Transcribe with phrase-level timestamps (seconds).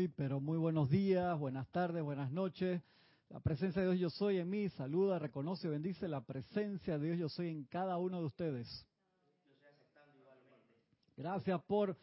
[0.00, 2.80] Muy, pero muy buenos días, buenas tardes, buenas noches.
[3.28, 7.18] La presencia de Dios yo soy en mí, saluda, reconoce, bendice la presencia de Dios
[7.18, 8.86] yo soy en cada uno de ustedes.
[11.18, 11.98] Gracias por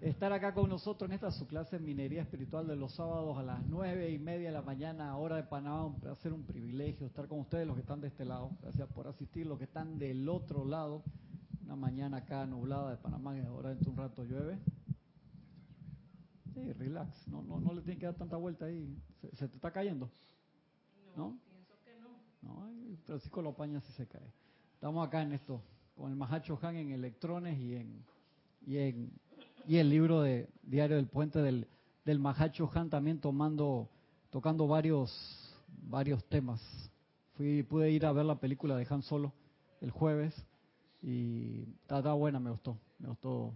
[0.00, 3.42] estar acá con nosotros en esta su clase de minería espiritual de los sábados a
[3.42, 5.96] las nueve y media de la mañana, hora de Panamá.
[6.06, 8.52] Va a ser un privilegio estar con ustedes, los que están de este lado.
[8.62, 11.02] Gracias por asistir, los que están del otro lado.
[11.64, 14.60] Una mañana acá nublada de Panamá, que ahora dentro de un rato llueve.
[16.54, 18.96] Sí, relax, no, no, no le tienes que dar tanta vuelta ahí.
[19.34, 20.10] ¿Se, te está cayendo?
[21.16, 22.10] No, pienso que no.
[22.42, 24.32] No, Francisco lo apaña si se cae.
[24.74, 25.62] Estamos acá en esto,
[25.96, 28.04] con el Mahacho Han en electrones y en,
[28.66, 29.12] y en
[29.66, 31.68] y el libro de Diario del Puente del,
[32.04, 33.88] del Mahacho Han también tomando,
[34.30, 35.54] tocando varios,
[35.88, 36.60] varios temas.
[37.34, 39.32] Fui, pude ir a ver la película de Han Solo
[39.80, 40.34] el jueves
[41.02, 43.52] y está buena, me gustó, me gustó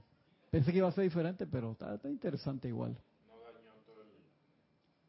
[0.50, 2.96] Pensé que iba a ser diferente, pero está, interesante igual.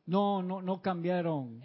[0.05, 1.61] No, no, no cambiaron.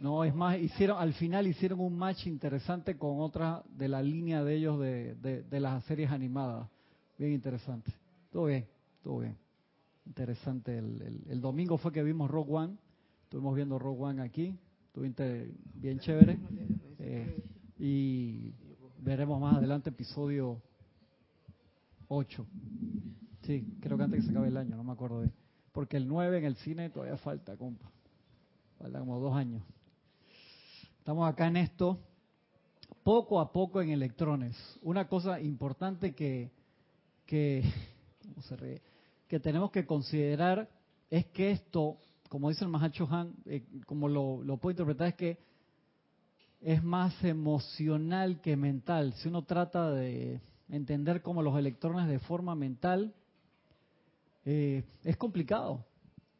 [0.00, 4.44] No, es más, hicieron, al final hicieron un match interesante con otra de la línea
[4.44, 6.68] de ellos de, de, las series animadas.
[7.18, 7.92] Bien interesante.
[8.30, 8.66] Todo bien,
[9.02, 9.36] todo bien.
[10.06, 10.78] Interesante.
[10.78, 12.76] El, el, domingo fue que vimos Rogue One.
[13.24, 14.56] Estuvimos viendo Rogue One aquí.
[14.86, 16.38] Estuviste bien chévere.
[17.00, 17.42] Eh,
[17.78, 18.52] y
[18.98, 20.60] veremos más adelante episodio
[22.08, 22.46] 8.
[23.42, 25.30] Sí, creo que antes que se acabe el año, no me acuerdo de.
[25.72, 27.90] Porque el 9 en el cine todavía falta, compa.
[28.78, 29.62] Falta como dos años.
[30.98, 32.00] Estamos acá en esto,
[33.02, 34.56] poco a poco en electrones.
[34.82, 36.50] Una cosa importante que,
[37.26, 37.62] que,
[38.42, 38.82] se
[39.26, 40.68] que tenemos que considerar
[41.10, 45.14] es que esto, como dice el Mahacho Han, eh, como lo, lo puedo interpretar, es
[45.14, 45.38] que
[46.60, 49.14] es más emocional que mental.
[49.14, 53.14] Si uno trata de entender como los electrones de forma mental,
[54.44, 55.84] eh, es complicado,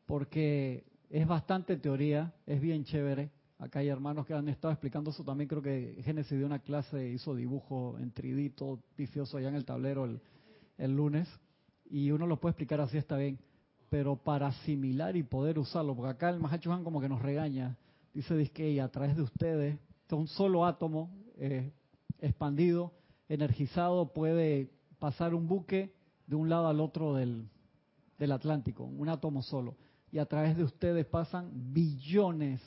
[0.06, 3.30] porque es bastante teoría, es bien chévere.
[3.58, 5.48] Acá hay hermanos que han estado explicando eso también.
[5.48, 9.64] Creo que Génesis dio una clase, hizo dibujo en 3D, todo pifioso allá en el
[9.64, 11.28] tablero el, lunes.
[11.91, 13.38] Y uno lo puede explicar así, está bien.
[13.91, 17.76] Pero para asimilar y poder usarlo, porque acá el Mahacho como que nos regaña.
[18.14, 19.78] Dice, que a través de ustedes,
[20.10, 21.72] un solo átomo eh,
[22.20, 22.92] expandido
[23.28, 25.94] energizado puede pasar un buque
[26.27, 27.49] de un lado al otro del,
[28.19, 29.77] del Atlántico, un átomo solo.
[30.11, 32.61] Y a través de ustedes pasan billones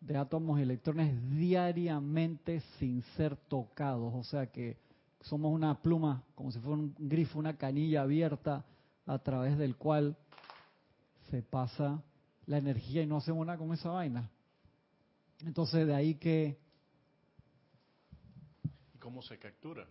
[0.00, 4.12] de átomos y electrones diariamente sin ser tocados.
[4.14, 4.76] O sea que
[5.20, 8.64] somos una pluma, como si fuera un grifo, una canilla abierta
[9.06, 10.16] a través del cual
[11.30, 12.02] se pasa
[12.46, 14.30] la energía y no hacemos nada con esa vaina.
[15.44, 16.58] Entonces de ahí que
[19.04, 19.86] cómo se captura.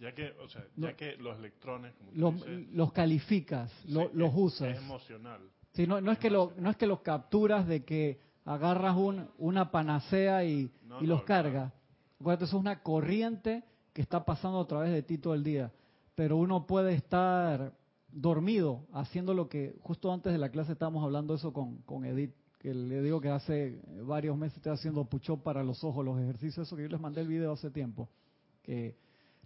[0.00, 2.34] Ya que, o sea, ya que los electrones, como
[2.72, 4.76] los calificas, los usas.
[4.76, 5.42] Es emocional.
[5.74, 9.28] Sí, no, no es, que lo, no es que los capturas de que agarras un,
[9.36, 10.70] una panacea y,
[11.02, 11.70] y los cargas.
[12.18, 15.70] Eso es una corriente que está pasando a través de ti todo el día.
[16.14, 17.74] Pero uno puede estar
[18.08, 22.32] dormido haciendo lo que justo antes de la clase estábamos hablando eso con, con Edith
[22.64, 26.66] que le digo que hace varios meses estoy haciendo pucho para los ojos, los ejercicios,
[26.66, 28.08] eso que yo les mandé el video hace tiempo,
[28.62, 28.96] que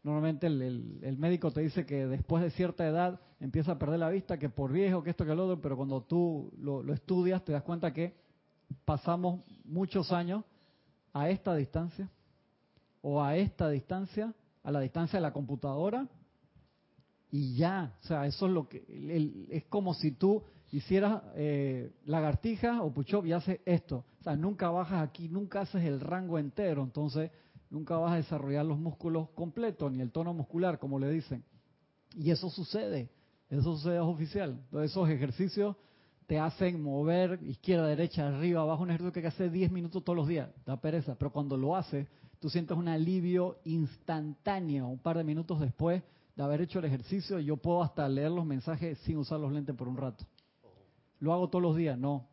[0.05, 4.39] normalmente el, médico te dice que después de cierta edad empieza a perder la vista,
[4.39, 7.51] que por viejo, que esto, que lo otro, pero cuando tú lo, lo estudias te
[7.51, 8.15] das cuenta que
[8.85, 10.45] pasamos muchos años
[11.13, 12.09] a esta distancia
[13.03, 16.07] o a esta distancia, a la distancia de la computadora
[17.33, 22.83] y ya, o sea, eso es lo que es como si tú hicieras eh, lagartija
[22.83, 26.83] o push y haces esto, o sea, nunca bajas aquí, nunca haces el rango entero,
[26.83, 27.31] entonces
[27.71, 31.45] nunca vas a desarrollar los músculos completos ni el tono muscular, como le dicen.
[32.15, 33.09] Y eso sucede,
[33.51, 34.59] eso sucede es oficial.
[34.65, 35.77] Entonces esos ejercicios
[36.27, 40.05] te hacen mover izquierda, derecha, arriba, abajo, un ejercicio que hay que hacer 10 minutos
[40.05, 42.07] todos los días, da pereza, pero cuando lo haces,
[42.39, 46.03] tú sientes un alivio instantáneo, un par de minutos después
[46.37, 49.75] de haber hecho el ejercicio, yo puedo hasta leer los mensajes sin usar los lentes
[49.75, 50.25] por un rato.
[51.21, 51.99] ¿Lo hago todos los días?
[51.99, 52.27] No.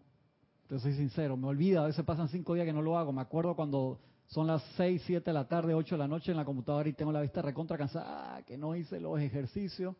[0.67, 3.13] Te soy sincero, me olvida, a veces pasan cinco días que no lo hago.
[3.13, 6.37] Me acuerdo cuando son las seis, siete de la tarde, ocho de la noche en
[6.37, 9.95] la computadora y tengo la vista recontra cansada, ah, que no hice los ejercicios.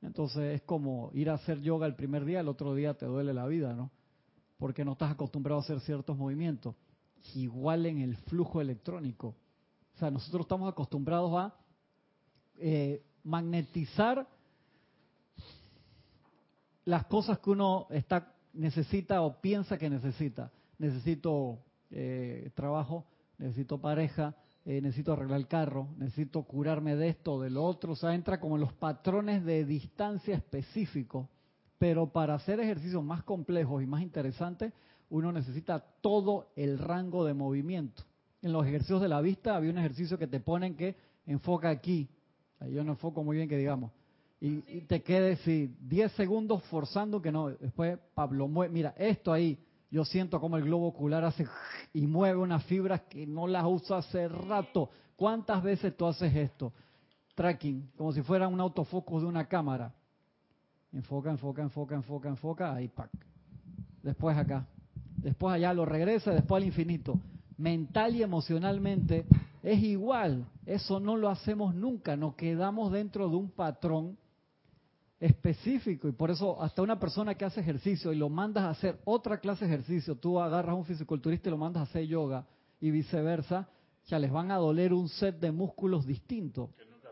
[0.00, 3.34] Entonces es como ir a hacer yoga el primer día, el otro día te duele
[3.34, 3.90] la vida, ¿no?
[4.58, 6.76] Porque no estás acostumbrado a hacer ciertos movimientos.
[7.34, 9.34] Igual en el flujo electrónico.
[9.94, 11.54] O sea, nosotros estamos acostumbrados a
[12.58, 14.28] eh, magnetizar
[16.84, 20.50] las cosas que uno está necesita o piensa que necesita.
[20.78, 23.06] Necesito eh, trabajo,
[23.38, 24.34] necesito pareja,
[24.64, 27.92] eh, necesito arreglar el carro, necesito curarme de esto de lo otro.
[27.92, 31.28] O sea, entra como en los patrones de distancia específicos
[31.78, 34.72] Pero para hacer ejercicios más complejos y más interesantes,
[35.10, 38.04] uno necesita todo el rango de movimiento.
[38.40, 40.96] En los ejercicios de la vista había un ejercicio que te ponen que
[41.26, 42.08] enfoca aquí.
[42.70, 43.90] Yo no enfoco muy bien que digamos.
[44.44, 47.50] Y, te quedes sí, 10 segundos forzando que no.
[47.50, 48.74] Después Pablo mueve.
[48.74, 49.56] Mira, esto ahí,
[49.88, 51.46] yo siento como el globo ocular hace
[51.94, 54.90] y mueve unas fibras que no las uso hace rato.
[55.14, 56.72] ¿Cuántas veces tú haces esto?
[57.36, 59.94] Tracking, como si fuera un autofocus de una cámara.
[60.92, 63.10] Enfoca, enfoca, enfoca, enfoca, enfoca, ahí, pack.
[64.02, 64.66] Después acá.
[65.18, 67.14] Después allá lo regresa, después al infinito.
[67.58, 69.24] Mental y emocionalmente
[69.62, 70.46] es igual.
[70.66, 72.16] Eso no lo hacemos nunca.
[72.16, 74.18] Nos quedamos dentro de un patrón
[75.22, 78.98] específico y por eso hasta una persona que hace ejercicio y lo mandas a hacer
[79.04, 82.44] otra clase de ejercicio, tú agarras a un fisiculturista y lo mandas a hacer yoga
[82.80, 83.68] y viceversa,
[84.06, 86.70] ya les van a doler un set de músculos distintos.
[86.74, 87.08] Que nunca,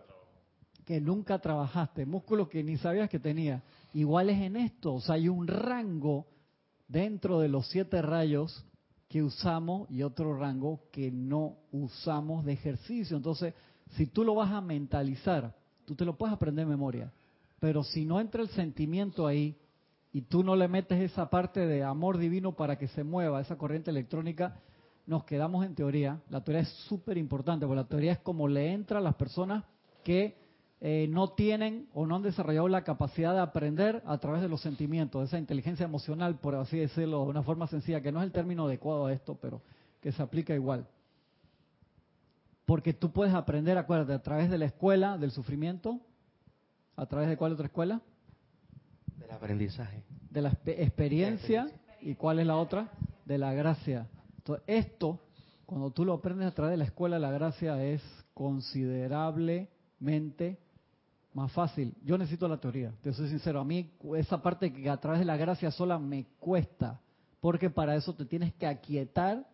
[0.85, 3.63] que nunca trabajaste, músculos que ni sabías que tenía.
[3.95, 6.27] Igual es en esto, o sea, hay un rango
[6.89, 8.67] dentro de los siete rayos
[9.09, 13.17] que usamos y otro rango que no usamos de ejercicio.
[13.17, 13.55] Entonces,
[13.91, 15.55] si tú lo vas a mentalizar,
[15.85, 17.13] tú te lo puedes aprender de memoria,
[17.61, 19.57] pero si no entra el sentimiento ahí
[20.13, 23.57] y tú no le metes esa parte de amor divino para que se mueva esa
[23.57, 24.57] corriente electrónica,
[25.07, 26.21] nos quedamos en teoría.
[26.31, 29.65] La teoría es súper importante, porque la teoría es como le entra a las personas
[30.03, 30.37] que
[30.81, 34.63] eh, no tienen o no han desarrollado la capacidad de aprender a través de los
[34.63, 38.27] sentimientos, de esa inteligencia emocional, por así decirlo, de una forma sencilla, que no es
[38.27, 39.61] el término adecuado a esto, pero
[40.01, 40.87] que se aplica igual.
[42.65, 46.01] Porque tú puedes aprender, acuérdate, a través de la escuela del sufrimiento,
[46.97, 48.01] a través de cuál otra escuela?
[49.19, 50.03] Del aprendizaje.
[50.31, 51.71] De la experiencia,
[52.01, 52.91] ¿y cuál es la otra?
[53.25, 54.07] De la gracia.
[54.39, 55.21] Entonces, esto,
[55.67, 58.03] cuando tú lo aprendes a través de la escuela, la gracia es
[58.35, 60.59] considerablemente
[61.35, 61.95] más fácil.
[62.05, 63.61] Yo necesito la teoría, te soy sincero.
[63.61, 67.01] A mí esa parte que a través de la gracia sola me cuesta,
[67.41, 69.47] porque para eso te tienes que aquietar,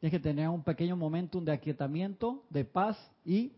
[0.00, 3.52] tienes que tener un pequeño momentum de aquietamiento, de paz y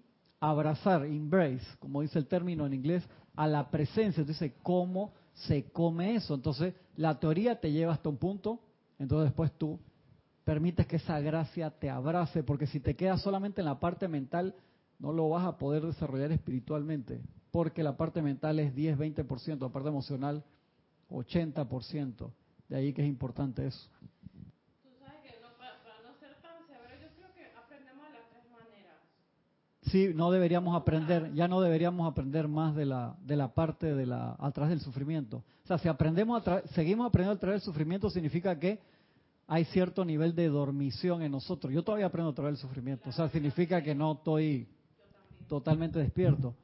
[0.50, 3.02] abrazar, embrace, como dice el término en inglés,
[3.36, 4.20] a la presencia.
[4.20, 6.34] Entonces, ¿cómo se come eso?
[6.34, 8.60] Entonces, la teoría te lleva hasta un punto,
[8.98, 9.80] entonces después tú
[10.44, 14.54] permites que esa gracia te abrace, porque si te quedas solamente en la parte mental,
[14.98, 17.20] no lo vas a poder desarrollar espiritualmente
[17.54, 20.42] porque la parte mental es 10, 20%, la parte emocional
[21.08, 22.32] 80%.
[22.68, 23.88] De ahí que es importante eso.
[24.82, 28.28] Tú sabes que no, para, no ser tan severo, yo creo que aprendemos de las
[28.28, 28.98] tres maneras.
[29.94, 34.06] Sí, no deberíamos aprender, ya no deberíamos aprender más de la, de la parte de
[34.06, 35.44] la, a través del sufrimiento.
[35.62, 38.80] O sea, si aprendemos a seguimos aprendiendo a través del sufrimiento, significa que
[39.46, 41.72] hay cierto nivel de dormición en nosotros.
[41.72, 43.08] Yo todavía aprendo a través del sufrimiento.
[43.08, 44.66] O sea, significa que no estoy
[45.46, 46.56] totalmente despierto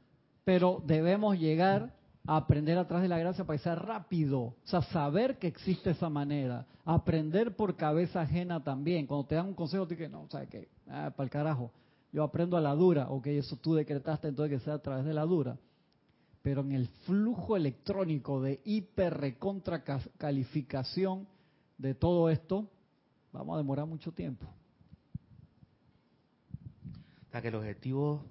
[0.50, 1.92] pero debemos llegar
[2.26, 5.90] a aprender atrás de la gracia para que sea rápido, o sea, saber que existe
[5.90, 9.06] esa manera, aprender por cabeza ajena también.
[9.06, 10.68] Cuando te dan un consejo, te dicen, no, ¿sabes qué?
[10.88, 11.70] Ah, para el carajo.
[12.12, 15.14] Yo aprendo a la dura, ok, eso tú decretaste entonces que sea a través de
[15.14, 15.58] la dura.
[16.42, 19.84] Pero en el flujo electrónico de hiper recontra
[20.18, 21.28] calificación
[21.78, 22.68] de todo esto,
[23.32, 24.46] vamos a demorar mucho tiempo.
[27.28, 28.24] O sea que el objetivo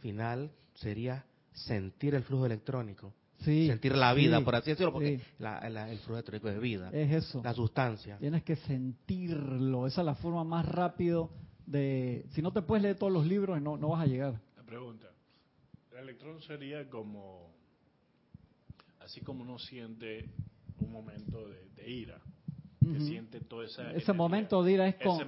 [0.00, 3.12] final sería sentir el flujo electrónico.
[3.38, 6.90] sentir la vida, por así decirlo, porque el flujo electrónico es vida.
[6.90, 7.40] Es eso.
[7.44, 8.16] La sustancia.
[8.18, 9.86] Tienes que sentirlo.
[9.86, 11.30] Esa es la forma más rápido
[11.66, 12.24] de...
[12.30, 14.40] Si no te puedes leer todos los libros, no, no vas a llegar.
[14.56, 15.06] La pregunta.
[15.92, 17.54] El electrón sería como...
[19.00, 20.28] Así como uno siente
[20.80, 22.20] un momento de, ira.
[22.80, 25.18] Que siente toda esa ese momento de ira es con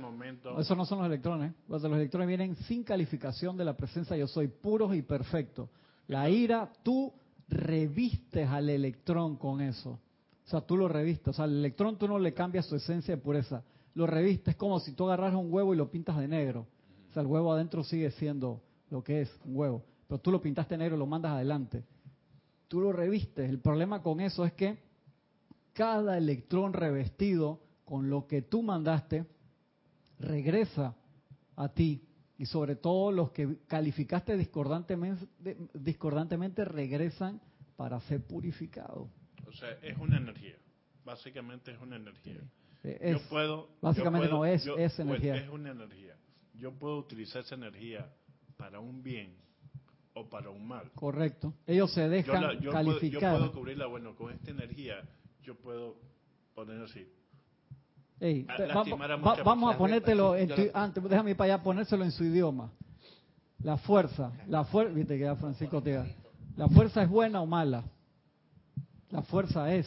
[0.60, 4.46] eso no son los electrones los electrones vienen sin calificación de la presencia yo soy
[4.46, 5.68] puros y perfectos
[6.08, 7.12] la ira, tú
[7.48, 9.90] revistes al electrón con eso.
[10.46, 11.28] O sea, tú lo revistes.
[11.28, 13.62] O sea, al electrón tú no le cambias su esencia de pureza.
[13.98, 16.68] Lo revistes como si tú agarras un huevo y lo pintas de negro.
[17.10, 19.84] O sea, el huevo adentro sigue siendo lo que es, un huevo.
[20.06, 21.82] Pero tú lo pintaste negro y lo mandas adelante.
[22.68, 23.50] Tú lo revistes.
[23.50, 24.78] El problema con eso es que
[25.72, 29.26] cada electrón revestido con lo que tú mandaste
[30.20, 30.94] regresa
[31.56, 32.06] a ti
[32.38, 35.26] y sobre todo los que calificaste discordantemente,
[35.74, 37.40] discordantemente regresan
[37.74, 39.08] para ser purificados.
[39.44, 40.54] O sea, es una energía.
[41.04, 42.40] Básicamente es una energía.
[42.84, 43.68] Yo puedo.
[43.80, 45.36] Básicamente no es, es pues, energía.
[45.36, 46.16] Es una energía.
[46.54, 48.10] Yo puedo utilizar esa energía
[48.56, 49.36] para un bien
[50.14, 50.90] o para un mal.
[50.94, 51.54] Correcto.
[51.66, 53.32] Ellos se dejan calificar.
[53.34, 55.02] yo puedo cubrirla, bueno, con esta energía
[55.42, 55.96] yo puedo
[56.54, 57.06] poner así,
[59.44, 60.34] vamos a ponértelo
[60.74, 62.70] antes, déjame ir para allá ponérselo en su idioma.
[63.60, 66.16] La fuerza, la fuerza, viste que ya Francisco te
[66.56, 67.84] La fuerza es buena o mala.
[69.10, 69.86] La fuerza es.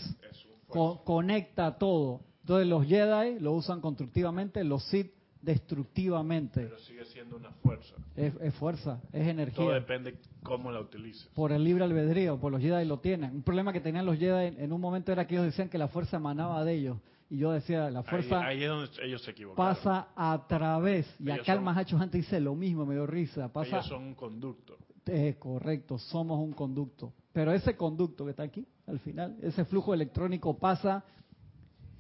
[0.67, 2.21] conecta todo.
[2.41, 6.61] Entonces los Jedi lo usan constructivamente, los Sith destructivamente.
[6.61, 7.95] Pero sigue siendo una fuerza.
[8.15, 9.55] Es, fuerza, es energía.
[9.55, 11.27] Todo depende cómo la utilices.
[11.33, 13.35] Por el libre albedrío, por los Jedi lo tienen.
[13.35, 15.87] Un problema que tenían los Jedi en un momento era que ellos decían que la
[15.87, 16.97] fuerza emanaba de ellos.
[17.29, 21.07] Y yo decía, la fuerza ahí, es donde ellos se pasa a través.
[21.17, 23.51] Y acá el Mahacho antes dice lo mismo, me dio risa.
[23.53, 24.77] Pasa, ellos son un conducto.
[25.05, 27.13] Es correcto, somos un conducto.
[27.31, 31.05] Pero ese conducto que está aquí, al final, ese flujo electrónico pasa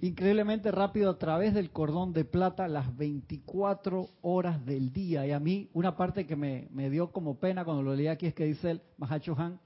[0.01, 5.25] increíblemente rápido a través del cordón de plata las 24 horas del día.
[5.27, 8.33] Y a mí, una parte que me, dio como pena cuando lo leí aquí es
[8.33, 9.59] que dice el Mahacho Han,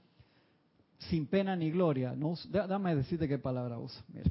[0.98, 2.14] sin pena ni gloria.
[2.14, 4.02] No, dame decirte qué palabra usa.
[4.12, 4.30] Mira.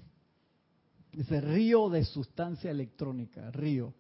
[1.12, 3.93] Dice río de sustancia electrónica, río.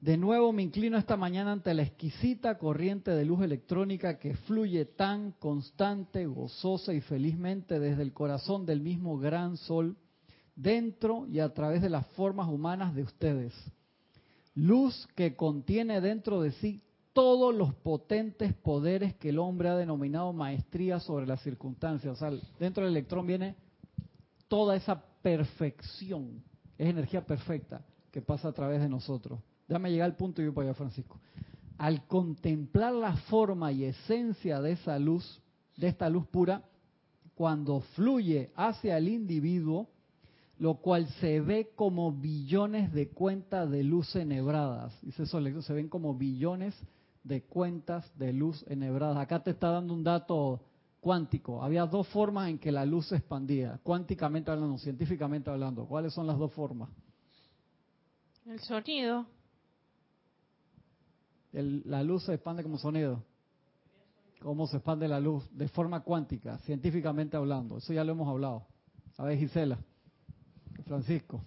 [0.00, 4.84] De nuevo me inclino esta mañana ante la exquisita corriente de luz electrónica que fluye
[4.84, 9.96] tan constante, gozosa y felizmente desde el corazón del mismo gran sol,
[10.54, 13.54] dentro y a través de las formas humanas de ustedes.
[14.54, 16.82] Luz que contiene dentro de sí
[17.12, 22.12] todos los potentes poderes que el hombre ha denominado maestría sobre las circunstancias.
[22.12, 23.54] O sea, dentro del electrón viene
[24.48, 26.42] toda esa perfección,
[26.76, 29.40] es energía perfecta que pasa a través de nosotros.
[29.68, 31.20] Déjame llegar al punto y voy para allá, Francisco.
[31.78, 35.40] Al contemplar la forma y esencia de esa luz,
[35.76, 36.62] de esta luz pura,
[37.34, 39.88] cuando fluye hacia el individuo,
[40.62, 44.96] lo cual se ve como billones de cuentas de luz enhebradas.
[45.02, 46.72] Dice eso, se ven como billones
[47.24, 49.16] de cuentas de luz enhebradas.
[49.16, 50.60] Acá te está dando un dato
[51.00, 51.64] cuántico.
[51.64, 55.84] Había dos formas en que la luz se expandía, cuánticamente hablando, científicamente hablando.
[55.84, 56.90] ¿Cuáles son las dos formas?
[58.46, 59.26] El sonido
[61.86, 63.24] la luz se expande como sonido.
[64.40, 65.44] ¿Cómo se expande la luz?
[65.50, 67.78] De forma cuántica, científicamente hablando.
[67.78, 68.64] Eso ya lo hemos hablado.
[69.18, 69.76] A ver, Gisela,
[70.84, 71.42] Francisco.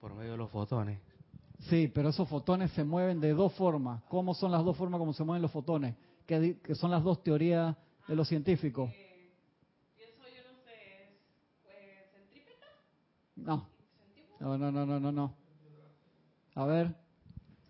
[0.00, 1.00] Por medio de los fotones.
[1.68, 4.02] Sí, pero esos fotones se mueven de dos formas.
[4.08, 5.94] ¿Cómo son las dos formas como se mueven los fotones?
[6.26, 8.90] Que, son las dos teorías de los científicos.
[13.36, 13.66] No.
[14.40, 15.34] No, no, no, no, no.
[16.54, 16.94] A ver.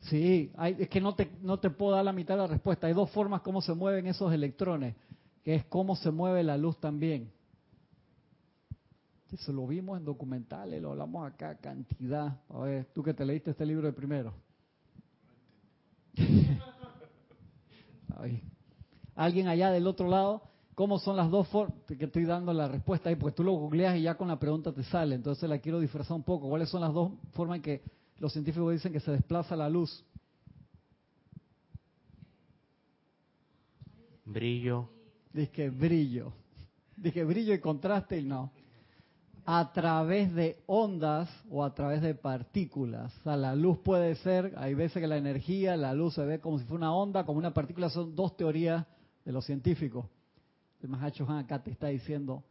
[0.01, 2.87] Sí, es que no te, no te puedo dar la mitad de la respuesta.
[2.87, 4.97] Hay dos formas como se mueven esos electrones,
[5.43, 7.33] que es cómo se mueve la luz también.
[9.33, 12.41] Eso lo vimos en documentales, lo hablamos acá, cantidad.
[12.49, 14.35] A ver, tú que te leíste este libro de primero.
[19.17, 20.43] Alguien allá del otro lado,
[20.75, 21.77] ¿cómo son las dos formas?
[21.87, 24.73] Que estoy dando la respuesta ahí, porque tú lo googleas y ya con la pregunta
[24.73, 25.15] te sale.
[25.15, 26.49] Entonces la quiero disfrazar un poco.
[26.49, 27.83] ¿Cuáles son las dos formas en que
[28.19, 30.05] los científicos dicen que se desplaza la luz.
[34.25, 34.89] Brillo.
[35.33, 36.33] Dice brillo.
[36.97, 38.53] Dije brillo y contraste y no.
[39.47, 43.15] A través de ondas o a través de partículas.
[43.19, 46.41] O sea, la luz puede ser, hay veces que la energía, la luz se ve
[46.41, 48.87] como si fuera una onda, como una partícula, son dos teorías
[49.25, 50.07] de los científicos.
[50.83, 52.43] El Mahacho Han acá te está diciendo,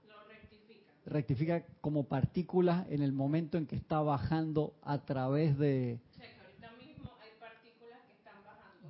[1.05, 5.99] rectifica como partículas en el momento en que está bajando a través de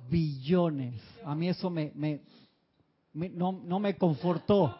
[0.08, 1.00] billones.
[1.24, 1.72] A mí eso
[3.12, 4.76] no me confortó.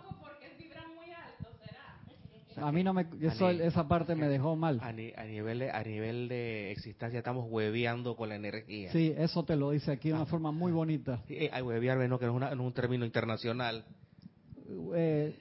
[2.56, 4.80] A mí no me, eso, esa parte me dejó mal.
[4.82, 8.92] A, nivel de, a nivel de existencia estamos hueveando con la energía.
[8.92, 10.26] Sí, eso te lo dice aquí de una ah.
[10.26, 11.22] forma muy bonita.
[11.26, 13.84] Sí, hay huevear, no, que es, una, es un término internacional.
[14.94, 15.36] Eh,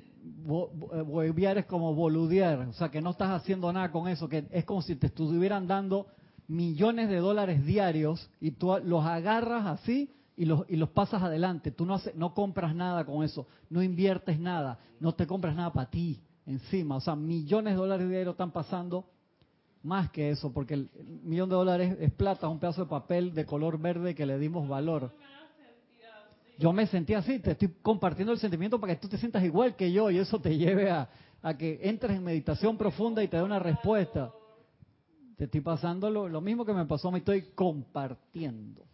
[0.46, 4.64] Hueviar es como boludear, o sea que no estás haciendo nada con eso, que es
[4.64, 6.08] como si te estuvieran dando
[6.48, 11.72] millones de dólares diarios y tú los agarras así y los, y los pasas adelante.
[11.72, 15.90] Tú no, no compras nada con eso, no inviertes nada, no te compras nada para
[15.90, 16.98] ti encima.
[16.98, 19.06] O sea, millones de dólares diarios están pasando
[19.84, 20.90] más que eso, porque el
[21.24, 24.68] millón de dólares es plata, un pedazo de papel de color verde que le dimos
[24.68, 25.12] valor.
[26.58, 29.76] Yo me sentí así, te estoy compartiendo el sentimiento para que tú te sientas igual
[29.76, 31.10] que yo y eso te lleve a,
[31.58, 34.32] que entres en meditación profunda y te dé una respuesta.
[35.36, 38.86] Te estoy pasando lo, mismo que me pasó, me estoy compartiendo.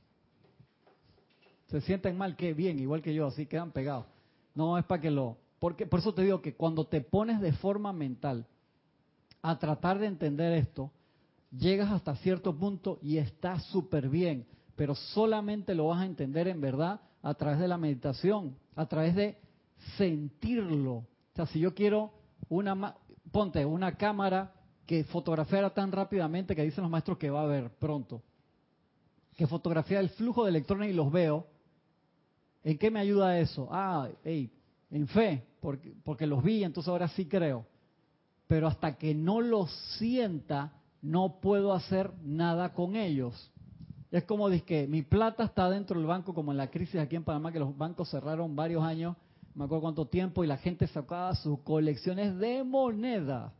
[1.68, 4.06] Se sienten mal, qué bien, igual que yo, así quedan pegados.
[4.56, 5.38] No es para que lo...
[5.60, 8.48] Porque, por eso te digo que cuando te pones de forma mental
[9.42, 10.92] a tratar de entender esto,
[11.52, 16.62] llegas hasta cierto punto y está súper bien, pero solamente lo vas a entender en
[16.62, 19.38] verdad a través de la meditación, a través de
[19.98, 20.94] sentirlo.
[20.94, 22.12] O sea, si yo quiero
[22.48, 22.96] una,
[23.32, 24.54] ponte una cámara
[24.86, 28.22] que fotografiara tan rápidamente que dicen los maestros que va a haber pronto,
[29.36, 31.48] que fotografía el flujo de electrones y los veo,
[32.64, 33.68] ¿en qué me ayuda eso?
[33.72, 34.52] Ah, hey,
[34.92, 37.66] en fe, porque, los vi, entonces ahora sí creo.
[38.48, 43.52] Pero hasta que no los sienta, no puedo hacer nada con ellos.
[44.12, 47.24] Es como que mi plata está dentro del banco, como en la crisis aquí en
[47.24, 49.16] Panamá, que los bancos cerraron varios años,
[49.54, 53.54] me acuerdo cuánto tiempo, y la gente sacaba sus colecciones de moneda.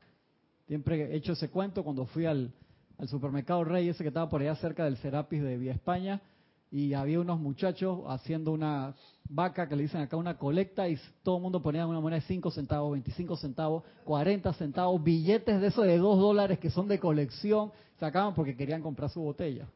[0.68, 2.52] Siempre he hecho ese cuento cuando fui al,
[2.98, 6.22] al supermercado Rey, ese que estaba por allá cerca del Serapis de Vía España,
[6.72, 8.96] y había unos muchachos haciendo una
[9.28, 12.28] vaca que le dicen acá una colecta y todo el mundo ponía una moneda de
[12.28, 17.00] 5 centavos, 25 centavos, 40 centavos, billetes de esos de 2 dólares que son de
[17.00, 19.68] colección, sacaban porque querían comprar su botella.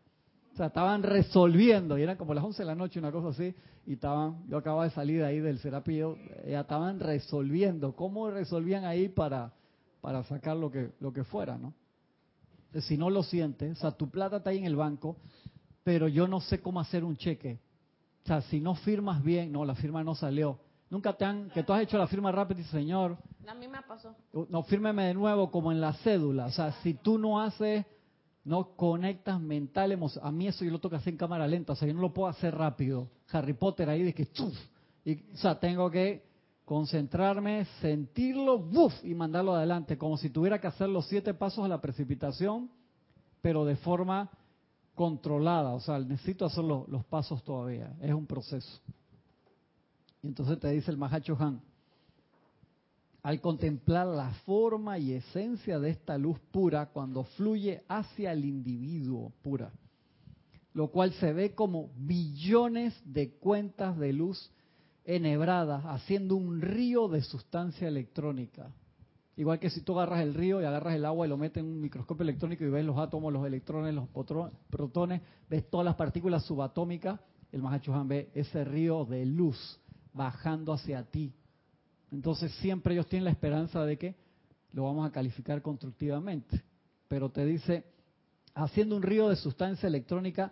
[0.54, 3.56] O sea, estaban resolviendo, y eran como las 11 de la noche, una cosa así,
[3.88, 6.16] y estaban, yo acababa de salir ahí del Serapillo,
[6.48, 9.52] ya estaban resolviendo, ¿cómo resolvían ahí para,
[10.00, 11.74] para sacar lo que, lo que fuera, no?
[12.82, 15.18] Si no lo sientes, o sea, tu plata está ahí en el banco,
[15.84, 17.60] pero yo no sé cómo hacer un cheque.
[18.24, 20.58] O sea, si no firmas bien, no, la firma no salió.
[20.90, 23.18] Nunca te han, que tú has hecho la firma rápida y señor.
[23.48, 24.16] A mí me pasó.
[24.50, 26.46] No, fírmeme de nuevo como en la cédula.
[26.46, 27.86] O sea, si tú no haces,
[28.46, 31.74] no conectas mental, a mí eso yo lo tengo que hacer en cámara lenta.
[31.74, 33.10] O sea, yo no lo puedo hacer rápido.
[33.32, 34.54] Harry Potter ahí de que, ¡chuf!
[35.04, 36.24] Y, o sea, tengo que
[36.64, 38.94] concentrarme, sentirlo, ¡buf!
[39.04, 42.70] y mandarlo adelante, como si tuviera que hacer los siete pasos a la precipitación,
[43.42, 44.30] pero de forma
[44.96, 48.80] controlada, o sea, necesito hacer los, pasos todavía, es un proceso.
[50.22, 51.62] Y entonces te dice el Mahacho Han,
[53.24, 59.32] al contemplar la forma y esencia de esta luz pura cuando fluye hacia el individuo
[59.42, 59.72] pura,
[60.74, 64.52] lo cual se ve como billones de cuentas de luz
[65.06, 68.72] enhebradas, haciendo un río de sustancia electrónica.
[69.36, 71.70] Igual que si tú agarras el río y agarras el agua y lo metes en
[71.70, 74.08] un microscopio electrónico y ves los átomos, los electrones, los
[74.70, 77.20] protones, ves todas las partículas subatómicas,
[77.52, 79.80] el Mahachohan ve ese río de luz
[80.14, 81.34] bajando hacia ti.
[82.12, 84.16] Entonces siempre ellos tienen la esperanza de que
[84.72, 86.62] lo vamos a calificar constructivamente.
[87.08, 87.86] Pero te dice,
[88.54, 90.52] haciendo un río de sustancia electrónica,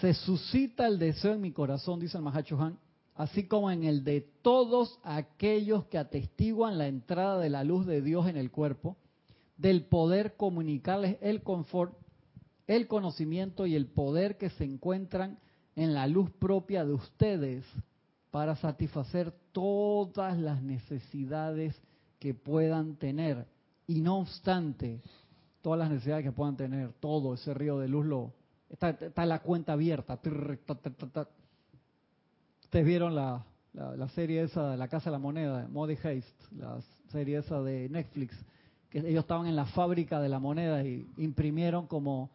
[0.00, 2.78] se suscita el deseo en mi corazón, dice el Mahachohan,
[3.14, 8.02] así como en el de todos aquellos que atestiguan la entrada de la luz de
[8.02, 8.96] Dios en el cuerpo,
[9.56, 11.94] del poder comunicarles el confort,
[12.66, 15.38] el conocimiento y el poder que se encuentran
[15.76, 17.64] en la luz propia de ustedes
[18.30, 21.80] para satisfacer todas las necesidades
[22.18, 23.46] que puedan tener.
[23.86, 25.00] Y no obstante,
[25.60, 28.32] todas las necesidades que puedan tener, todo ese río de luz lo
[28.70, 30.18] está, está la cuenta abierta.
[32.72, 36.24] Ustedes vieron la, la, serie esa de La Casa de la Moneda, Modi Haste,
[36.56, 36.80] la
[37.10, 38.34] serie esa de Netflix,
[38.88, 42.30] que ellos estaban en la fábrica de la moneda y imprimieron como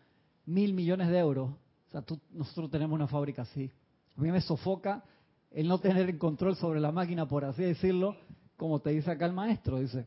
[0.46, 1.50] mil millones de euros.
[1.50, 3.72] O sea, nosotros tenemos una fábrica así.
[4.16, 5.04] A mí me sofoca
[5.50, 8.16] el no tener el control sobre la máquina, por así decirlo,
[8.58, 10.06] como te dice acá el maestro, dice,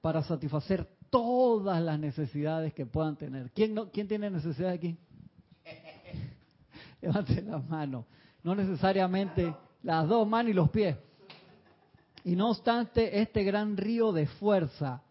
[0.00, 3.52] para satisfacer todas las necesidades que puedan tener.
[3.52, 4.98] ¿Quién, no, quién tiene necesidad aquí?
[7.00, 8.06] Levanten la mano.
[8.42, 10.96] No necesariamente las dos manos y los pies.
[12.24, 15.02] Y no obstante, este gran río de fuerza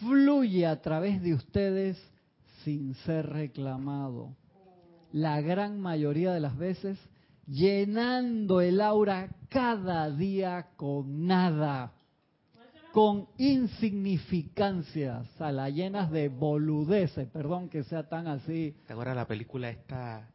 [0.00, 1.98] fluye a través de ustedes
[2.62, 4.36] sin ser reclamado.
[5.12, 6.98] La gran mayoría de las veces
[7.46, 11.92] llenando el aura cada día con nada,
[12.92, 18.74] con insignificancias, a llenas de boludeces, perdón que sea tan así.
[18.86, 20.28] ¿Te acuerdas la película esta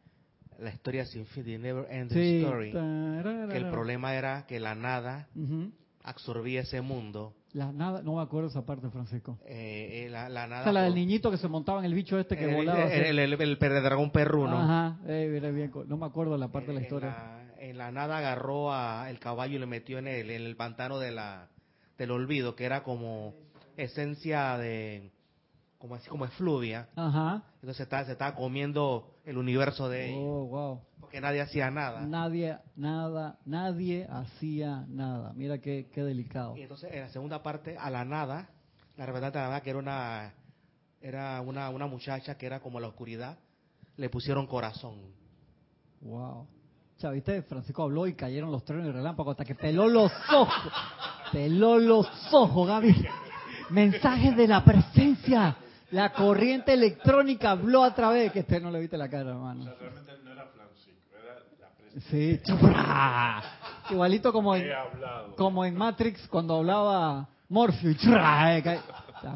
[0.62, 5.28] la historia sin fin, The Never Ending Story, que el problema era que la nada
[6.04, 7.34] absorbía ese mundo.
[7.54, 9.38] La nada, no me acuerdo esa parte, Francisco.
[9.46, 10.62] Eh, eh la, nada.
[10.62, 12.92] O sea, la del niñito que se montaba en el bicho este que volaba.
[12.92, 14.58] El, el, el, dragón perruno.
[14.58, 17.54] Ajá, eh, bien, no me acuerdo la parte de la historia.
[17.60, 20.98] En la, nada agarró a el caballo y le metió en el, en el pantano
[20.98, 21.50] de la,
[21.98, 23.36] del olvido, que era como
[23.76, 25.12] esencia de
[25.82, 26.88] como así como efluvia.
[26.96, 27.42] Ajá.
[27.56, 30.22] Entonces estaba, se estaba comiendo el universo de ellos.
[30.24, 30.82] Oh, wow.
[31.00, 32.02] Porque nadie hacía nada.
[32.02, 35.34] Nadie, nada, nadie hacía nada.
[35.34, 36.56] Mira qué, qué delicado.
[36.56, 38.48] Y entonces en la segunda parte, a la nada,
[38.96, 40.34] la representante de la nada, que era una,
[41.02, 43.40] era una, una muchacha que era como la oscuridad,
[43.98, 45.00] le pusieron corazón.
[46.02, 46.48] Wow.
[47.12, 47.42] ¿viste?
[47.42, 50.72] Francisco habló y cayeron los trenes y relámpagos hasta que peló los ojos.
[51.32, 53.08] peló los ojos, Gaby.
[53.72, 55.58] Mensajes de la presencia.
[55.92, 59.66] La corriente electrónica habló a través que usted no le viste la cara, hermano.
[59.80, 62.10] realmente no era Francisco, era la presencia.
[62.10, 64.70] Sí, igualito como en,
[65.36, 67.98] como en Matrix cuando hablaba Morpheus.
[68.06, 68.80] Eh,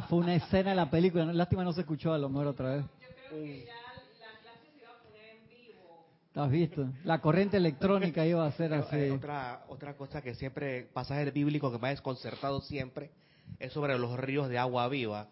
[0.08, 1.26] fue una escena de la película.
[1.26, 2.86] Lástima no se escuchó a lo mejor otra vez.
[3.02, 6.06] Yo creo que ya la clase se iba a poner en vivo.
[6.36, 6.88] ¿Has visto?
[7.04, 9.10] La corriente electrónica iba a ser eh, así.
[9.10, 13.12] otra, otra cosa que siempre, pasaje bíblico que me ha desconcertado siempre,
[13.60, 15.28] es sobre los ríos de agua viva.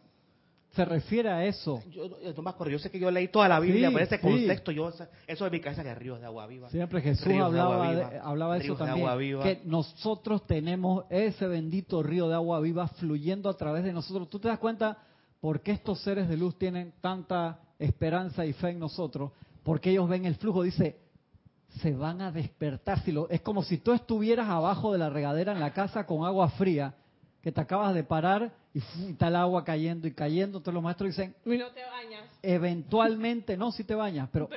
[0.74, 1.84] Se refiere a eso.
[1.90, 2.10] Yo,
[2.68, 4.92] yo sé que yo leí toda la Biblia, pero ese contexto, yo,
[5.28, 6.70] eso de mi cabeza que ríos de agua viva.
[6.70, 9.40] Siempre Jesús hablaba de, hablaba de eso también.
[9.42, 14.30] que nosotros tenemos ese bendito río de agua viva fluyendo a través de nosotros.
[14.30, 14.98] ¿Tú te das cuenta
[15.40, 19.32] por qué estos seres de luz tienen tanta esperanza y fe en nosotros?
[19.64, 21.00] porque ellos ven el flujo, dice,
[21.82, 23.00] se van a despertar.
[23.04, 26.26] Si lo, es como si tú estuvieras abajo de la regadera en la casa con
[26.26, 26.94] agua fría,
[27.44, 28.80] que te acabas de parar y,
[29.10, 30.62] está el agua cayendo y cayendo.
[30.62, 32.24] Todos los maestros dicen, y no te bañas.
[32.42, 34.50] Eventualmente, no, si te bañas, pero,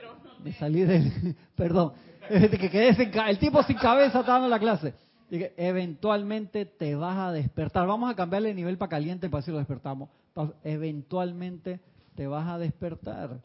[0.43, 1.95] me salí del, perdón,
[2.29, 2.91] que quedé
[3.29, 4.95] el tipo sin cabeza está dando la clase.
[5.29, 7.89] Dije, eventualmente te vas a despertar.
[7.89, 10.09] Vamos a cambiarle el nivel para caliente para si lo despertamos.
[10.63, 11.81] eventualmente
[12.15, 13.41] te vas a despertar.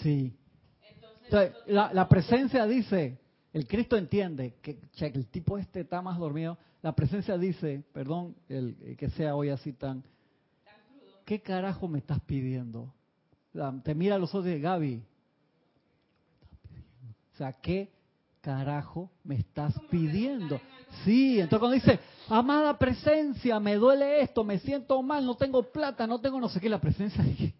[0.00, 0.32] Sí.
[1.30, 3.18] Entonces, la, la, presencia dice,
[3.52, 6.56] el Cristo entiende que el tipo este está más dormido.
[6.80, 10.02] La presencia dice, perdón, el, que sea hoy así tan,
[11.26, 12.92] ¿qué carajo me estás pidiendo?
[13.82, 15.02] te mira a los ojos de Gaby.
[17.34, 17.90] O sea, ¿qué
[18.40, 20.60] carajo me estás pidiendo?
[21.04, 26.06] Sí, entonces cuando dice, amada presencia, me duele esto, me siento mal, no tengo plata,
[26.06, 27.22] no tengo no sé qué, la presencia,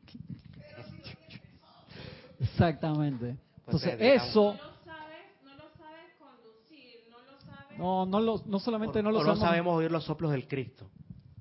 [2.41, 3.37] Exactamente.
[3.71, 4.57] Pues Entonces, eso...
[7.77, 10.91] No, no, lo, no solamente no lo sabemos, no sabemos oír los soplos del Cristo.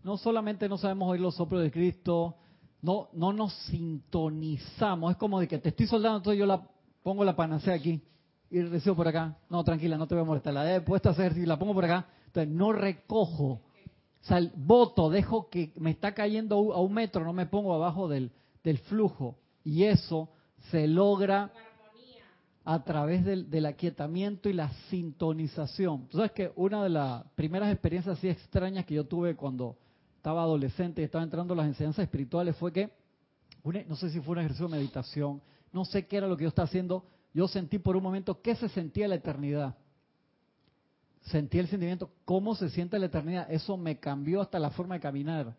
[0.03, 2.35] No solamente no sabemos oír los soplos del Cristo,
[2.81, 5.11] no, no nos sintonizamos.
[5.11, 6.61] Es como de que te estoy soldando, entonces yo la
[7.01, 8.03] pongo la panacea aquí
[8.51, 9.35] y recibo por acá.
[9.49, 10.53] No, tranquila, no te voy a molestar.
[10.53, 12.05] La he puesto a hacer y la pongo por acá.
[12.27, 13.45] Entonces no recojo.
[13.45, 13.61] O
[14.21, 18.07] sea, el voto, dejo que me está cayendo a un metro, no me pongo abajo
[18.07, 18.31] del,
[18.63, 19.37] del flujo.
[19.63, 20.29] Y eso
[20.69, 21.51] se logra
[22.69, 26.05] a través del, aquietamiento y la sintonización.
[26.09, 29.77] Tú sabes que una de las primeras experiencias así extrañas que yo tuve cuando
[30.17, 32.91] estaba adolescente y estaba entrando a las enseñanzas espirituales fue que,
[33.63, 36.49] no sé si fue un ejercicio de meditación, no sé qué era lo que yo
[36.49, 39.77] estaba haciendo, yo sentí por un momento qué se sentía la eternidad.
[41.21, 43.49] Sentí el sentimiento, cómo se siente la eternidad.
[43.49, 45.55] Eso me cambió hasta la forma de caminar.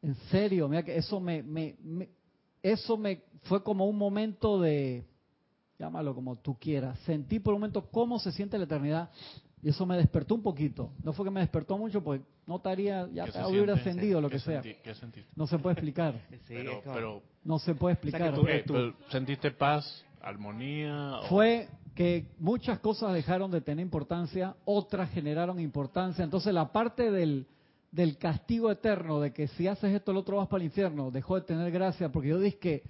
[0.00, 1.76] En serio, mira que eso me, me
[2.62, 5.04] eso me fue como un momento de,
[5.78, 9.10] llámalo como tú quieras, sentí por un momento cómo se siente la eternidad
[9.62, 10.92] y eso me despertó un poquito.
[11.02, 14.62] No fue que me despertó mucho, pues no estaría, ya hubiera ascendido, lo que sea.
[15.34, 16.14] no se puede explicar.
[16.46, 18.34] pero, no se puede explicar.
[19.08, 21.20] ¿Sentiste paz, armonía?
[21.30, 26.24] Fue que muchas cosas dejaron de tener importancia, otras generaron importancia.
[26.24, 27.46] Entonces la parte del,
[27.90, 31.36] del castigo eterno, de que si haces esto el otro vas para el infierno, dejó
[31.36, 32.82] de tener gracia, porque yo dije que,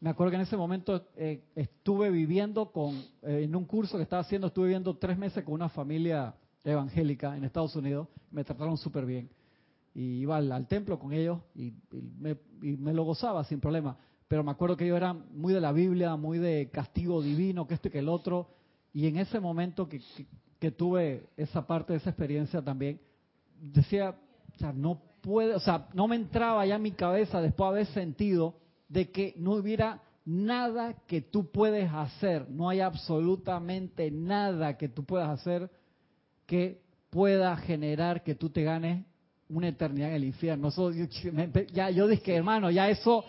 [0.00, 4.02] me acuerdo que en ese momento eh, estuve viviendo con, eh, en un curso que
[4.02, 6.34] estaba haciendo, estuve viviendo tres meses con una familia
[6.64, 9.28] evangélica en Estados Unidos, me trataron súper bien.
[9.94, 11.74] Y iba al, templo con ellos y,
[12.18, 13.98] me, lo gozaba sin problema.
[14.28, 17.74] Pero me acuerdo que yo era muy de la Biblia, muy de castigo divino, que
[17.74, 18.48] esto y que el otro.
[18.94, 20.00] Y en ese momento que,
[20.58, 23.00] que tuve esa parte de esa experiencia también,
[23.60, 24.14] decía,
[24.54, 27.68] o sea, no puede, o sea, no me entraba ya en mi cabeza después de
[27.68, 28.54] haber sentido
[28.90, 35.04] de que no hubiera nada que tú puedes hacer, no hay absolutamente nada que tú
[35.04, 35.70] puedas hacer
[36.44, 39.04] que pueda generar que tú te ganes
[39.48, 40.68] una eternidad en el infierno.
[40.68, 40.90] Eso,
[41.72, 43.24] ya yo dije, hermano, ya eso,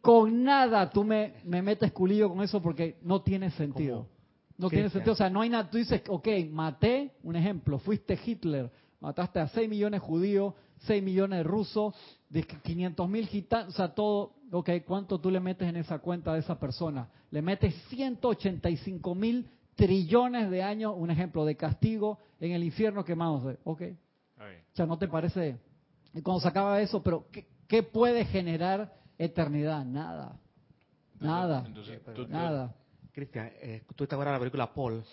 [0.00, 4.08] con nada tú me, me metes culillo con eso porque no tiene sentido.
[4.58, 5.12] No tiene sentido.
[5.12, 5.68] O sea, no hay nada.
[5.68, 10.54] Tú dices, ok, maté, un ejemplo, fuiste Hitler, mataste a 6 millones de judíos,
[10.86, 11.94] 6 millones de rusos,
[12.28, 16.32] de 500 mil gitanos, o sea, todo, ok, ¿cuánto tú le metes en esa cuenta
[16.32, 17.08] de esa persona?
[17.30, 23.58] Le metes 185 mil trillones de años, un ejemplo, de castigo en el infierno quemándose,
[23.64, 23.82] ok.
[24.38, 25.58] O sea, ¿no te parece?
[26.12, 27.26] Y cuando se acaba eso, pero
[27.68, 29.84] ¿qué, puede generar eternidad?
[29.84, 30.38] Nada.
[31.18, 31.64] Nada.
[32.28, 32.74] nada.
[33.12, 35.04] Cristian, eh, tú te acuerdas de la película Paul.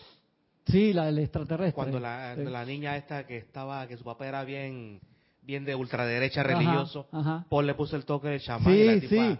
[0.66, 1.74] Sí, la del extraterrestre.
[1.74, 5.00] Cuando la, la, niña esta que estaba, que su papá era bien
[5.42, 7.08] bien de ultraderecha religioso,
[7.50, 8.74] Paul le puso el toque del chamán.
[8.74, 9.38] Sí, sí.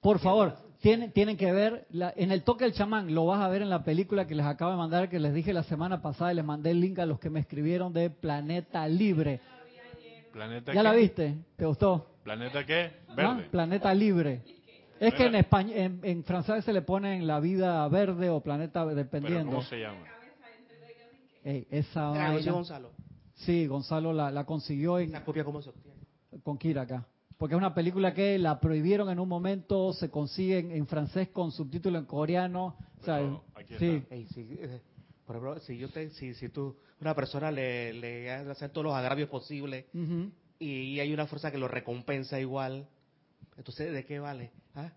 [0.00, 3.62] Por favor, tienen, tienen que ver, en el toque del chamán, lo vas a ver
[3.62, 6.36] en la película que les acabo de mandar, que les dije la semana pasada y
[6.36, 9.40] les mandé el link a los que me escribieron de Planeta Libre.
[10.32, 11.36] ¿Planeta ¿Ya la viste?
[11.56, 12.06] ¿Te gustó?
[12.22, 12.92] ¿Planeta qué?
[13.16, 13.48] Verde.
[13.50, 14.42] Planeta Libre.
[15.00, 19.50] Es que en, español, en, francés se le pone la vida verde o planeta dependiendo.
[19.50, 20.04] ¿Cómo se llama?
[21.44, 22.12] esa
[22.50, 22.90] Gonzalo.
[23.38, 24.98] Sí, Gonzalo la, consiguió.
[24.98, 25.98] En, ¿Esa copia cómo se obtiene?
[26.42, 27.06] con Kira acá.
[27.36, 31.52] Porque es una película que la prohibieron en un momento, se consigue en, francés con
[31.52, 32.76] subtítulo en coreano.
[33.00, 33.20] O sea,
[33.78, 34.02] sí.
[34.10, 34.80] Eh,
[35.24, 38.94] por ejemplo, si yo te, si, si tú, una persona le, le hace todos los
[38.94, 39.84] agravios posibles
[40.58, 42.88] y, hay una fuerza que lo recompensa igual,
[43.56, 44.50] entonces ¿de qué vale?
[44.74, 44.90] ¿Ah?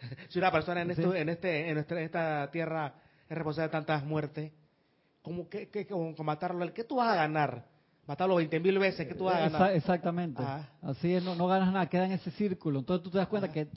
[0.30, 2.94] si una persona en, esto, en este, en esta tierra
[3.28, 4.52] es responsable de tantas muertes,
[5.22, 6.72] ¿cómo que, que con, matarlo?
[6.74, 7.73] ¿Qué tú vas a ganar?
[8.06, 9.72] Matarlo 20 mil veces, ¿qué tú vas a ganar?
[9.72, 10.42] Exactamente.
[10.44, 10.68] Ah.
[10.82, 12.80] Así es, no, no ganas nada, queda en ese círculo.
[12.80, 13.68] Entonces tú te das cuenta que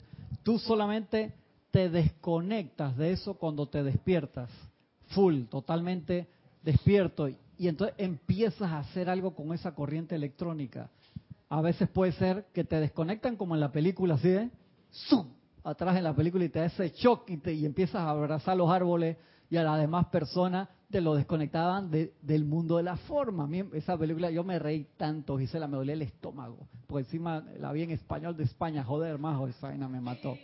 [0.42, 1.34] tú solamente
[1.70, 4.50] te desconectas de eso cuando te despiertas,
[5.08, 6.28] full, totalmente
[6.62, 10.90] despierto, y entonces empiezas a hacer algo con esa corriente electrónica.
[11.48, 14.28] A veces puede ser que te desconectan como en la película, ¿sí?
[14.28, 14.50] Eh?
[14.90, 15.28] ¡Zum!
[15.64, 18.56] Atrás en la película y te da ese shock y, te, y empiezas a abrazar
[18.56, 19.16] los árboles
[19.50, 23.48] y a las demás personas te lo desconectaban del mundo de la forma.
[23.74, 26.66] esa película yo me reí tanto, Gisela, me dolía el estómago.
[26.86, 30.36] Porque encima la vi en español de España, joder, más, esa vaina me mató.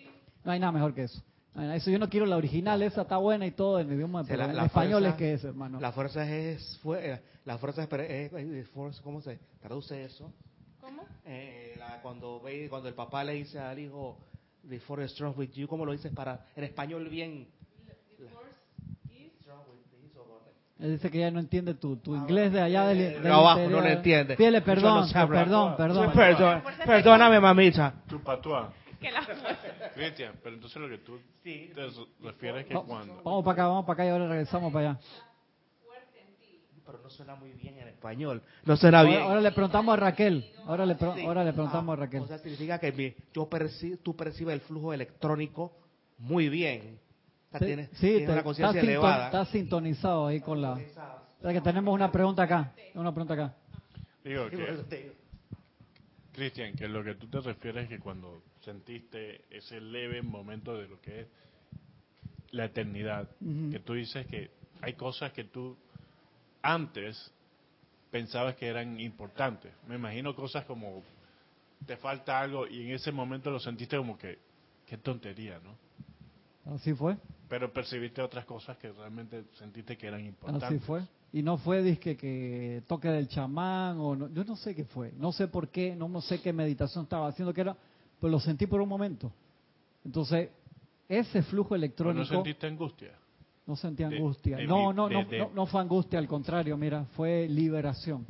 [0.44, 1.22] No hay nada mejor que eso.
[1.56, 5.06] Eso yo no quiero la original, esa está buena y todo en idioma, en español
[5.06, 5.80] es que es, hermano.
[5.80, 8.70] La fuerza es, fue, la fuerza es,
[9.02, 10.32] ¿cómo se traduce eso?
[10.80, 11.04] ¿Cómo?
[11.24, 14.18] Eh, cuando ve, cuando el papá le dice al hijo,
[14.68, 17.46] the force strong with you, ¿cómo lo dices para en español bien?
[20.78, 23.80] Él dice que ya no entiende tu, tu inglés de allá del, del abajo, no
[23.80, 24.36] lo entiende.
[24.36, 26.62] Pídele perdón, perdón, perdón, perdón.
[26.84, 27.94] Perdóname, mamita.
[28.08, 28.72] Tu patuá.
[29.94, 31.72] Cristian, pero entonces lo que tú te
[32.22, 33.22] refieres que cuando...
[33.22, 35.00] Vamos para acá, vamos para acá y ahora regresamos para allá.
[36.86, 38.42] Pero no suena muy bien en español.
[38.64, 39.22] No suena bien.
[39.22, 40.50] Ahora le preguntamos a Raquel.
[40.66, 42.22] Ahora le, ahora le preguntamos a Raquel.
[42.22, 43.48] O sea, significa que yo
[44.02, 45.72] tú percibes el flujo electrónico
[46.18, 46.98] muy bien
[47.92, 49.26] sí, una conciencia elevada.
[49.26, 50.78] Está sintonizado ahí con la...
[51.42, 52.72] que tenemos una pregunta acá.
[52.94, 53.54] Una pregunta acá.
[54.22, 55.24] Digo que...
[56.32, 60.88] Cristian, que lo que tú te refieres es que cuando sentiste ese leve momento de
[60.88, 61.26] lo que es
[62.50, 63.28] la eternidad,
[63.70, 65.76] que tú dices que hay cosas que tú
[66.62, 67.32] antes
[68.10, 69.72] pensabas que eran importantes.
[69.86, 71.02] Me imagino cosas como
[71.86, 74.38] te falta algo y en ese momento lo sentiste como que,
[74.86, 75.83] qué tontería, ¿no?
[76.66, 77.16] Así fue
[77.54, 80.68] pero percibiste otras cosas que realmente sentiste que eran importantes.
[80.68, 81.02] Así fue.
[81.32, 85.12] Y no fue disque que toque del chamán o no, yo no sé qué fue,
[85.16, 87.76] no sé por qué, no sé qué meditación estaba haciendo que era,
[88.20, 89.32] pero lo sentí por un momento.
[90.04, 90.50] Entonces,
[91.08, 92.20] ese flujo electrónico.
[92.20, 93.12] ¿No sentiste angustia?
[93.66, 94.58] No sentí angustia.
[94.66, 95.24] no, no, no,
[95.54, 98.26] no, fue angustia, al contrario, mira, fue liberación.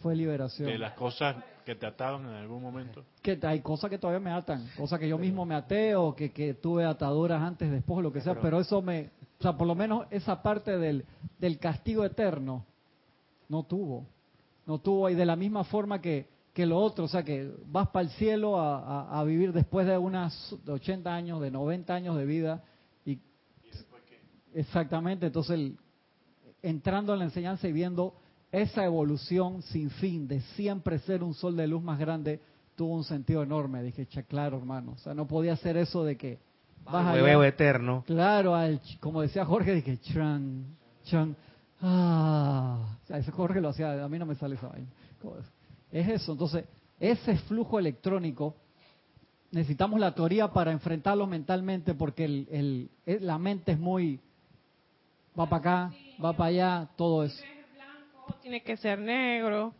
[0.00, 0.68] Fue liberación.
[0.68, 1.36] De las cosas
[1.70, 3.04] que te ataban en algún momento?
[3.22, 6.32] Que hay cosas que todavía me atan, cosas que yo mismo me até o que,
[6.32, 9.76] que tuve ataduras antes, después, lo que sea, pero eso me, o sea, por lo
[9.76, 11.04] menos esa parte del,
[11.38, 12.64] del castigo eterno
[13.48, 14.04] no tuvo,
[14.66, 17.88] no tuvo y de la misma forma que, que lo otro, o sea, que vas
[17.90, 22.26] para el cielo a, a, vivir después de unas 80 años, de 90 años de
[22.26, 22.64] vida
[23.04, 23.20] y,
[23.70, 24.18] después qué?
[24.58, 25.70] exactamente, entonces
[26.62, 28.19] entrando en la enseñanza y viendo
[28.52, 32.40] esa evolución sin fin de siempre ser un sol de luz más grande
[32.74, 33.82] tuvo un sentido enorme.
[33.82, 34.92] Dije, cha, claro, hermano.
[34.92, 36.38] O sea, no podía ser eso de que
[36.84, 38.02] vas a eterno.
[38.06, 40.64] Claro, al, como decía Jorge, dije, chan,
[41.04, 41.36] chan.
[41.80, 44.88] Ah, o sea, ese Jorge lo hacía, a mí no me sale esa vaina.
[45.92, 46.64] Es eso, entonces,
[46.98, 48.56] ese flujo electrónico,
[49.50, 54.20] necesitamos la teoría para enfrentarlo mentalmente porque el, el, la mente es muy,
[55.38, 55.56] va para
[55.88, 57.42] acá, va para allá, todo eso
[58.40, 59.74] tiene que ser negro.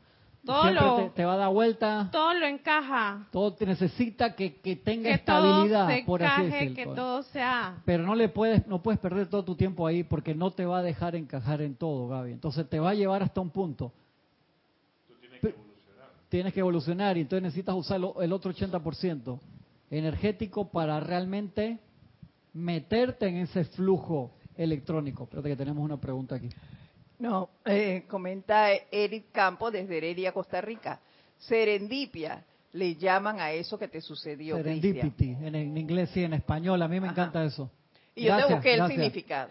[0.44, 2.08] Todo lo, te, va a dar vuelta.
[2.10, 3.26] Todo lo encaja.
[3.30, 6.74] Todo te necesita que, que tenga estabilidad, por así decirlo.
[6.74, 7.76] Que todo sea.
[7.84, 10.78] Pero no le puedes, no puedes perder todo tu tiempo ahí porque no te va
[10.78, 12.32] a dejar encajar en todo, Gaby.
[12.32, 13.92] Entonces te va a llevar hasta un punto.
[15.06, 16.08] Tú tienes que evolucionar.
[16.30, 19.38] Tienes que evolucionar y entonces necesitas usar el otro 80%
[19.90, 21.78] energético para realmente
[22.54, 25.24] meterte en ese flujo electrónico.
[25.24, 26.48] Espérate que tenemos una pregunta aquí.
[27.20, 30.98] No, eh, comenta Eric Campo desde Heredia, Costa Rica.
[31.38, 34.56] Serendipia, le llaman a eso que te sucedió.
[34.56, 37.70] Serendipity, en, inglés y en español, a mí me encanta eso.
[38.14, 39.50] Y yo te busqué el significado.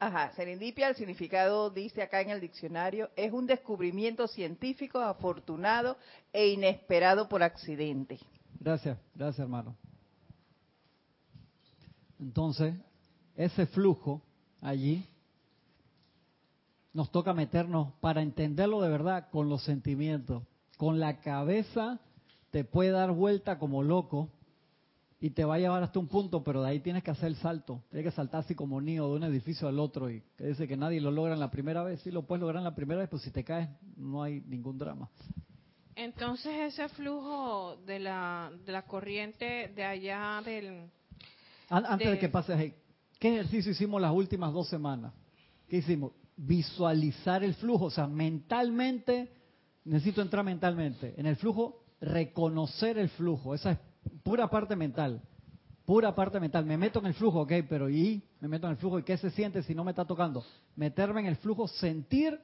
[0.00, 5.96] ajá, serendipia, el significado dice acá en el diccionario, es un descubrimiento científico afortunado
[6.32, 8.18] e inesperado por accidente.
[8.58, 9.76] Gracias, gracias hermano.
[12.18, 12.74] Entonces,
[13.36, 14.20] ese flujo
[14.60, 15.04] allí
[16.92, 20.42] nos toca meternos para entenderlo de verdad con los sentimientos.
[20.76, 22.00] Con la cabeza
[22.50, 24.30] te puede dar vuelta como loco
[25.20, 27.36] y te va a llevar hasta un punto, pero de ahí tienes que hacer el
[27.36, 27.82] salto.
[27.90, 30.76] Tienes que saltar así como niño de un edificio al otro y que dice que
[30.76, 32.00] nadie lo logra en la primera vez.
[32.02, 34.78] Sí lo puedes lograr en la primera vez, pero si te caes no hay ningún
[34.78, 35.10] drama.
[35.96, 40.88] Entonces ese flujo de la, de la corriente de allá del...
[41.68, 42.74] Antes de, que pases ahí,
[43.18, 45.12] ¿qué ejercicio hicimos las últimas dos semanas?
[45.68, 46.12] ¿Qué hicimos?
[46.40, 49.28] Visualizar el flujo, o sea, mentalmente,
[49.84, 51.14] necesito entrar mentalmente.
[51.16, 53.78] En el flujo, reconocer el flujo, esa es
[54.22, 55.20] pura parte mental,
[55.84, 56.64] pura parte mental.
[56.64, 58.22] Me meto en el flujo, ok, pero ¿y?
[58.40, 60.44] Me meto en el flujo, ¿y qué se siente si no me está tocando?
[60.76, 62.38] Meterme en el flujo, sentir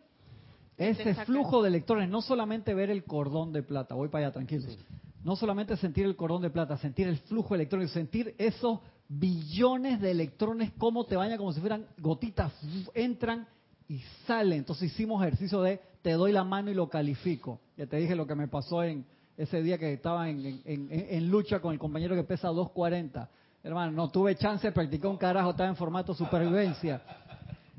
[0.76, 4.76] ese flujo de electrones, no solamente ver el cordón de plata, voy para allá, tranquilos.
[5.22, 10.10] No solamente sentir el cordón de plata, sentir el flujo electrónico, sentir esos billones de
[10.10, 12.52] electrones como te bañan como si fueran gotitas,
[12.92, 13.46] entran
[13.88, 14.58] y salen.
[14.58, 17.60] Entonces hicimos ejercicio de te doy la mano y lo califico.
[17.76, 19.04] Ya te dije lo que me pasó en
[19.36, 23.28] ese día que estaba en, en lucha con el compañero que pesa 240.
[23.62, 27.02] Hermano, no tuve chance de un carajo, estaba en formato supervivencia.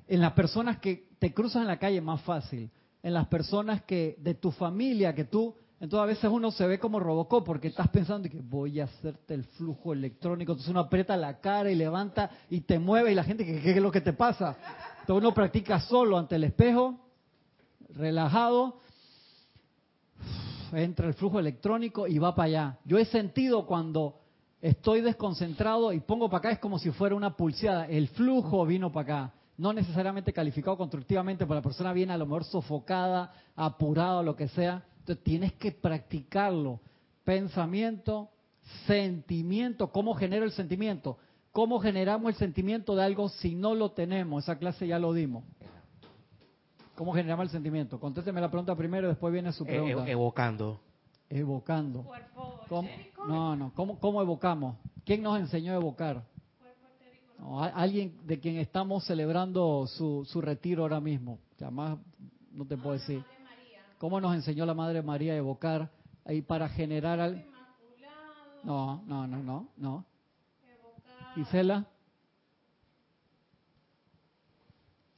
[0.07, 2.69] En las personas que te cruzan en la calle más fácil
[3.05, 6.79] en las personas que de tu familia, que tú, entonces a veces uno se ve
[6.79, 11.15] como Robocop porque estás pensando que voy a hacerte el flujo electrónico, entonces uno aprieta
[11.15, 14.11] la cara y levanta y te mueve y la gente, ¿qué, es lo que te
[14.11, 14.57] pasa?
[15.07, 16.99] Uno practica solo ante el espejo,
[17.89, 18.79] relajado,
[20.73, 22.79] entra el flujo electrónico y va para allá.
[22.85, 24.19] Yo he sentido cuando
[24.61, 28.91] estoy desconcentrado y pongo para acá, es como si fuera una pulseada, el flujo vino
[28.91, 34.21] para acá no necesariamente calificado constructivamente, pero la persona viene a lo mejor sofocada, apurada,
[34.21, 34.83] lo que sea.
[34.99, 36.81] Entonces tienes que practicarlo.
[37.23, 38.29] Pensamiento,
[38.85, 41.17] sentimiento, ¿cómo genera el sentimiento?
[41.55, 44.43] ¿Cómo generamos el sentimiento de algo si no lo tenemos?
[44.43, 45.45] Esa clase ya lo dimos.
[46.95, 47.97] ¿Cómo generamos el sentimiento?
[47.97, 50.05] Contésteme la pregunta primero y después viene su pregunta.
[50.05, 50.81] evocando.
[51.29, 52.05] Evocando.
[53.25, 53.71] No, no.
[53.73, 54.75] ¿Cómo, ¿Cómo evocamos?
[55.05, 56.25] ¿Quién nos enseñó a evocar?
[57.73, 61.39] alguien de quien estamos celebrando su, su retiro ahora mismo.
[61.61, 61.99] Además,
[62.51, 63.23] no te puedo decir.
[63.97, 65.89] ¿Cómo nos enseñó la Madre María a evocar
[66.25, 67.45] ahí para generar al...
[68.65, 70.05] No, no, no, no, no.
[71.35, 71.85] Gisela.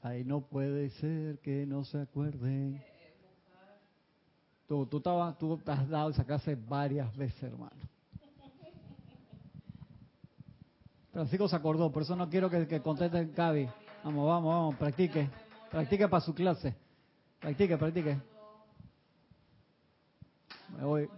[0.01, 2.81] Ahí no puede ser que no se acuerden.
[4.67, 7.75] Tú, tú, tú has dado esa clase varias veces, hermano.
[11.11, 13.67] Francisco se acordó, por eso no quiero que, que conteste Gaby.
[14.03, 15.29] Vamos, vamos, vamos, practique.
[15.71, 16.75] Practique para su clase.
[17.39, 18.21] Practique, practique.
[20.77, 21.09] Me voy.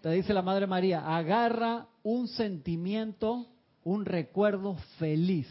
[0.00, 3.46] Te dice la Madre María, agarra un sentimiento,
[3.84, 5.48] un recuerdo feliz,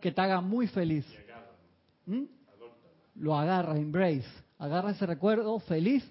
[0.00, 1.06] que te haga muy feliz.
[2.06, 2.24] ¿Mm?
[3.16, 4.24] Lo agarra, embrace.
[4.58, 6.08] Agarra ese recuerdo feliz,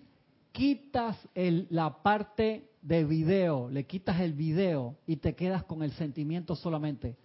[0.51, 5.91] quitas el, la parte de video, le quitas el video y te quedas con el
[5.91, 7.17] sentimiento solamente.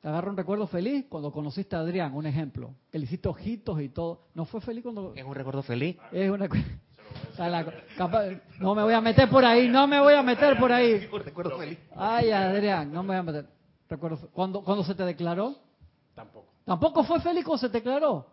[0.00, 3.80] Te agarra un recuerdo feliz cuando conociste a Adrián, un ejemplo, que le hiciste ojitos
[3.80, 4.28] y todo.
[4.34, 5.12] ¿No fue feliz cuando...?
[5.14, 5.96] Es un recuerdo feliz.
[6.12, 6.48] Es una...
[8.60, 10.98] no me voy a meter por ahí, no me voy a meter por ahí.
[11.24, 11.78] recuerdo feliz.
[11.94, 13.55] Ay, Adrián, no me voy a meter.
[13.88, 15.54] Recuerdo, ¿cuándo, ¿Cuándo se te declaró?
[16.14, 16.46] Tampoco.
[16.64, 18.26] ¿Tampoco fue feliz cuando se te declaró?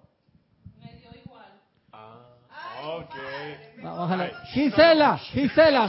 [4.47, 5.87] Gisela, Gisela.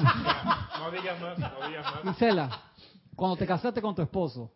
[0.78, 2.14] No digas más, no digas más.
[2.14, 2.60] Gisela,
[3.16, 4.52] cuando te casaste con tu esposo.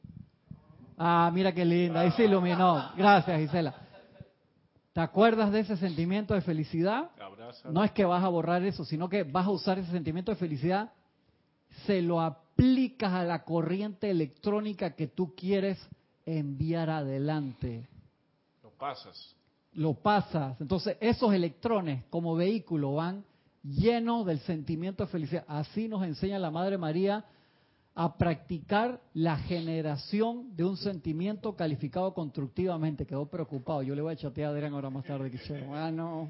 [0.96, 2.90] Ah, mira qué linda, ahí se iluminó.
[2.96, 3.74] Gracias, Gisela.
[4.92, 7.10] ¿Te acuerdas de ese sentimiento de felicidad?
[7.70, 10.36] No es que vas a borrar eso, sino que vas a usar ese sentimiento de
[10.36, 10.92] felicidad,
[11.86, 12.20] se lo
[12.58, 15.78] aplicas a la corriente electrónica que tú quieres
[16.26, 17.88] enviar adelante.
[18.62, 19.36] Lo pasas
[19.78, 20.60] lo pasas.
[20.60, 23.24] Entonces esos electrones como vehículo van
[23.62, 25.44] llenos del sentimiento de felicidad.
[25.46, 27.24] Así nos enseña la Madre María
[27.94, 33.06] a practicar la generación de un sentimiento calificado constructivamente.
[33.06, 33.82] Quedó preocupado.
[33.82, 35.30] Yo le voy a chatear a Adrián ahora más tarde.
[35.30, 35.38] Que
[35.72, 36.28] ah, no.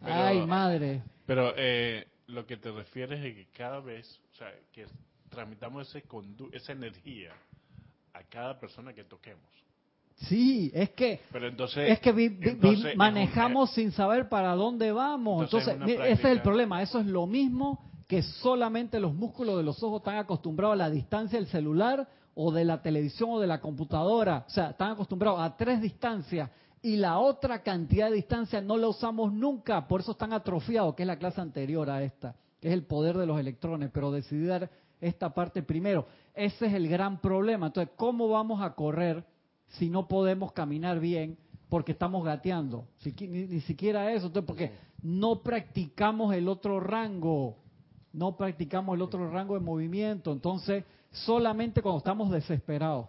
[0.00, 1.02] Ay, madre.
[1.26, 4.86] Pero eh, lo que te refieres es que cada vez, o sea, que
[5.30, 6.04] transmitamos ese
[6.52, 7.32] esa energía
[8.12, 9.48] a cada persona que toquemos.
[10.16, 11.20] Sí, es que
[11.76, 15.44] es que manejamos sin saber para dónde vamos.
[15.44, 16.82] Entonces, ese es el problema.
[16.82, 20.90] Eso es lo mismo que solamente los músculos de los ojos están acostumbrados a la
[20.90, 24.44] distancia del celular o de la televisión o de la computadora.
[24.46, 26.50] O sea, están acostumbrados a tres distancias
[26.82, 29.86] y la otra cantidad de distancia no la usamos nunca.
[29.86, 33.16] Por eso están atrofiados, que es la clase anterior a esta, que es el poder
[33.16, 33.90] de los electrones.
[33.92, 34.70] Pero decidí dar
[35.00, 36.06] esta parte primero.
[36.34, 37.66] Ese es el gran problema.
[37.66, 39.24] Entonces, ¿cómo vamos a correr?
[39.70, 41.38] si no podemos caminar bien
[41.68, 42.88] porque estamos gateando?
[43.20, 44.72] ni, siquiera eso, entonces porque
[45.02, 47.58] no practicamos el otro rango,
[48.12, 53.06] no practicamos el otro rango de movimiento, entonces solamente cuando estamos desesperados,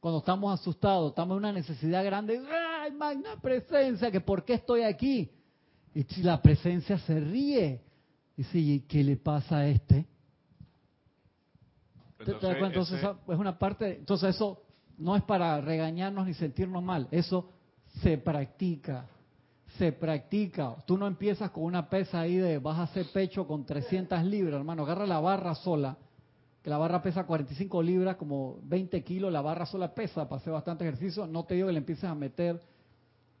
[0.00, 2.40] cuando estamos asustados, estamos en una necesidad grande,
[2.80, 4.10] ¡ay, magna presencia!
[4.10, 5.32] que ¿Por qué estoy aquí?
[5.94, 7.82] Y si la presencia se ríe,
[8.36, 10.06] Dice, ¿y qué le pasa a este?
[12.32, 14.62] ¿Te- te das Entonces, ese- es una parte, entonces eso
[14.98, 17.50] no es para regañarnos ni sentirnos mal, eso
[18.02, 19.06] se practica,
[19.78, 20.76] se practica.
[20.86, 24.58] Tú no empiezas con una pesa ahí de vas a hacer pecho con 300 libras,
[24.58, 25.96] hermano, agarra la barra sola,
[26.62, 30.52] que la barra pesa 45 libras, como 20 kilos, la barra sola pesa para hacer
[30.52, 32.60] bastante ejercicio, no te digo que le empieces a meter,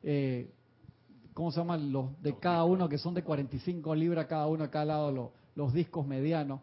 [0.02, 0.50] eh,
[1.34, 1.92] ¿cómo se llaman?
[1.92, 5.28] Los de cada uno, que son de 45 libras cada uno a cada lado, los,
[5.56, 6.60] los discos medianos.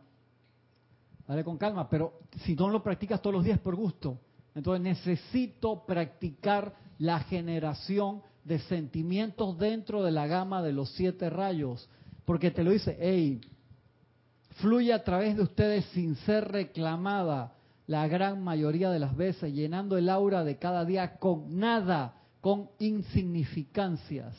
[1.27, 4.19] Dale con calma, pero si no lo practicas todos los días por gusto,
[4.53, 11.89] entonces necesito practicar la generación de sentimientos dentro de la gama de los siete rayos,
[12.25, 13.41] porque te lo dice, hey,
[14.57, 17.55] fluye a través de ustedes sin ser reclamada
[17.87, 22.69] la gran mayoría de las veces, llenando el aura de cada día con nada, con
[22.79, 24.35] insignificancias.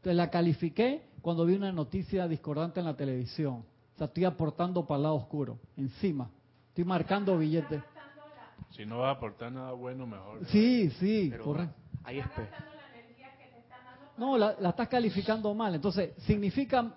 [0.00, 3.64] Te la califiqué cuando vi una noticia discordante en la televisión.
[4.00, 6.30] Sea, estoy aportando para el lado oscuro, encima.
[6.68, 7.82] Estoy marcando billetes.
[8.70, 10.46] Si no va a aportar nada bueno, mejor.
[10.46, 11.74] Sí, sí, correcto.
[12.04, 12.26] ahí es
[14.16, 15.74] No, la, la estás calificando mal.
[15.74, 16.94] Entonces, significa,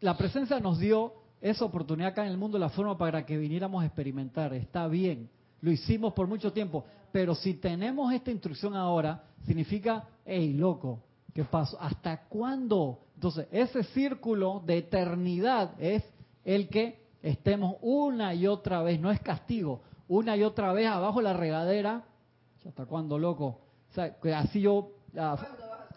[0.00, 3.82] la presencia nos dio esa oportunidad acá en el mundo, la forma para que viniéramos
[3.82, 4.52] a experimentar.
[4.52, 5.30] Está bien,
[5.62, 6.84] lo hicimos por mucho tiempo.
[7.12, 11.00] Pero si tenemos esta instrucción ahora, significa, hey, loco,
[11.32, 11.80] ¿qué pasó?
[11.80, 12.98] ¿Hasta cuándo?
[13.14, 16.04] Entonces, ese círculo de eternidad es
[16.44, 21.20] el que estemos una y otra vez, no es castigo, una y otra vez abajo
[21.22, 22.04] la regadera.
[22.66, 23.46] ¿Hasta cuándo, loco?
[23.90, 25.36] O sea, que así yo, ah,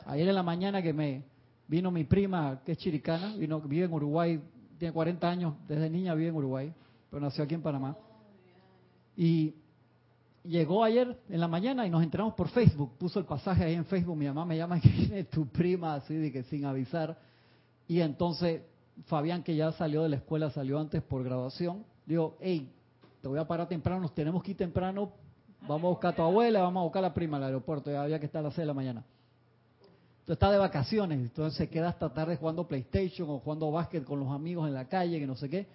[0.06, 1.24] ayer en la mañana que me
[1.68, 4.42] vino mi prima, que es chiricana, vino, vive en Uruguay,
[4.78, 6.74] tiene 40 años, desde niña vive en Uruguay,
[7.10, 7.98] pero nació aquí en Panamá.
[9.16, 9.56] Y
[10.44, 13.86] llegó ayer en la mañana y nos enteramos por Facebook, puso el pasaje ahí en
[13.86, 17.18] Facebook, mi mamá me llama que viene tu prima, así de que sin avisar.
[17.88, 18.62] Y entonces
[19.06, 22.72] Fabián, que ya salió de la escuela, salió antes por graduación, digo, hey,
[23.22, 25.12] te voy a parar temprano, nos tenemos que ir temprano,
[25.62, 28.04] vamos a buscar a tu abuela, vamos a buscar a la prima al aeropuerto, ya
[28.04, 29.04] había que estar a las 6 de la mañana.
[30.26, 34.20] Entonces está de vacaciones, entonces se queda hasta tarde jugando PlayStation o jugando básquet con
[34.20, 35.68] los amigos en la calle, que no sé qué.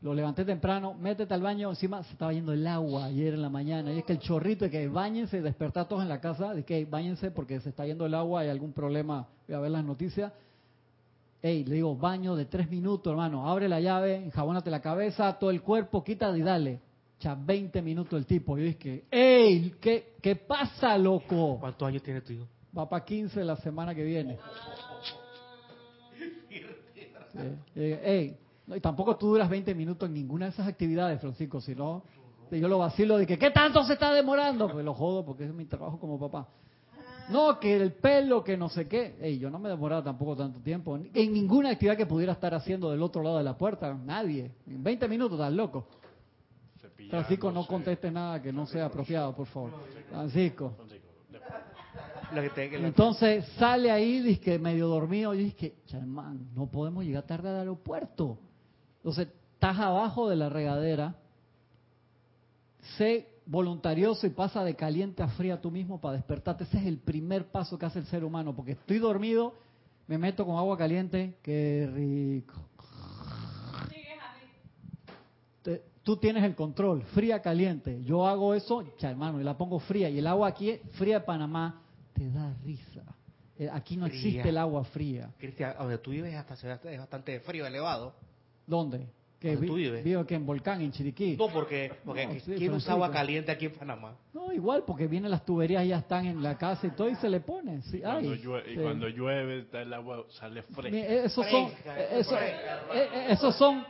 [0.00, 3.48] Lo levanté temprano, métete al baño, encima se estaba yendo el agua ayer en la
[3.48, 6.64] mañana, y es que el chorrito de que bañense, despertar todos en la casa, de
[6.64, 9.84] que bañense porque se está yendo el agua, hay algún problema, voy a ver las
[9.84, 10.32] noticias.
[11.42, 15.50] Ey, le digo, baño de tres minutos, hermano, abre la llave, enjabónate la cabeza, todo
[15.50, 16.80] el cuerpo, quita y dale.
[17.20, 21.58] Ya 20 minutos el tipo, yo dije, ey, ¿qué, ¿qué pasa, loco?
[21.58, 22.46] ¿Cuántos años tiene tu hijo?
[22.76, 24.38] Va para 15 la semana que viene.
[27.74, 27.82] Sí.
[27.82, 28.34] Ey,
[28.66, 32.02] no, y tampoco tú duras 20 minutos en ninguna de esas actividades, Francisco, si no,
[32.50, 34.70] yo lo vacilo de que, ¿qué tanto se está demorando?
[34.70, 36.48] Pues lo jodo porque es mi trabajo como papá.
[37.30, 39.16] No, que el pelo, que no sé qué.
[39.20, 40.96] Ey, yo no me demoraba tampoco tanto tiempo.
[40.96, 43.92] En ninguna actividad que pudiera estar haciendo del otro lado de la puerta.
[43.94, 44.52] Nadie.
[44.66, 45.86] En 20 minutos, estás loco.
[47.10, 49.70] Francisco, no conteste nada que no sea apropiado, por favor.
[50.10, 50.74] Francisco.
[52.34, 57.48] Que que Entonces sale ahí, dice medio dormido, y dice, chamán, no podemos llegar tarde
[57.48, 58.38] al aeropuerto.
[58.98, 61.14] Entonces, estás abajo de la regadera,
[62.98, 66.64] sé voluntarioso y pasa de caliente a fría tú mismo para despertarte.
[66.64, 69.54] Ese es el primer paso que hace el ser humano, porque estoy dormido,
[70.08, 72.54] me meto con agua caliente, qué rico.
[75.62, 78.00] Te- Tú tienes el control, fría, caliente.
[78.04, 80.08] Yo hago eso, cha, hermano, y la pongo fría.
[80.08, 81.82] Y el agua aquí, fría de Panamá,
[82.12, 83.02] te da risa.
[83.58, 84.18] Eh, Aquí no Fría.
[84.18, 85.30] existe el agua fría.
[85.38, 86.54] Cristian, donde tú vives hasta
[86.90, 88.12] es bastante frío, elevado.
[88.66, 89.08] ¿Dónde?
[89.46, 90.04] Que ¿Dónde vi- tú vives?
[90.04, 91.36] Vivo aquí en Volcán, en Chiriquí.
[91.36, 92.76] No, porque, porque No, sí, ¿quién Francisco.
[92.76, 94.16] usa agua caliente aquí en Panamá?
[94.34, 97.28] No, igual, porque vienen las tuberías, ya están en la casa y todo, y se
[97.28, 97.82] le pone.
[97.82, 100.98] Sí, Cuando ay, llueve, y cuando llueve, está el agua sale fresca.
[100.98, 102.54] Esos son, Fresca, eh, eso- eh,
[102.94, 103.84] eh, esos son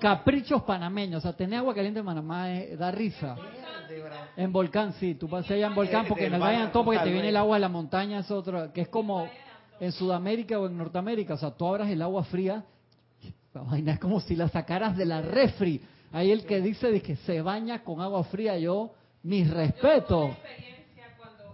[0.00, 1.18] caprichos panameños.
[1.18, 3.36] O sea, tener agua caliente en Panamá eh, da risa.
[4.36, 5.14] En Volcán, sí.
[5.14, 7.56] Tú pasas allá en Volcán porque en el Valle Antón, porque te viene el agua
[7.56, 9.28] de la montaña, es otro, que es como
[9.80, 11.34] en Sudamérica o en Norteamérica.
[11.34, 12.64] O sea, tú abras el agua fría,
[13.58, 15.80] la vaina es como si la sacaras de la refri.
[16.12, 18.92] Ahí el que dice de que se baña con agua fría, yo,
[19.22, 20.30] mis respetos.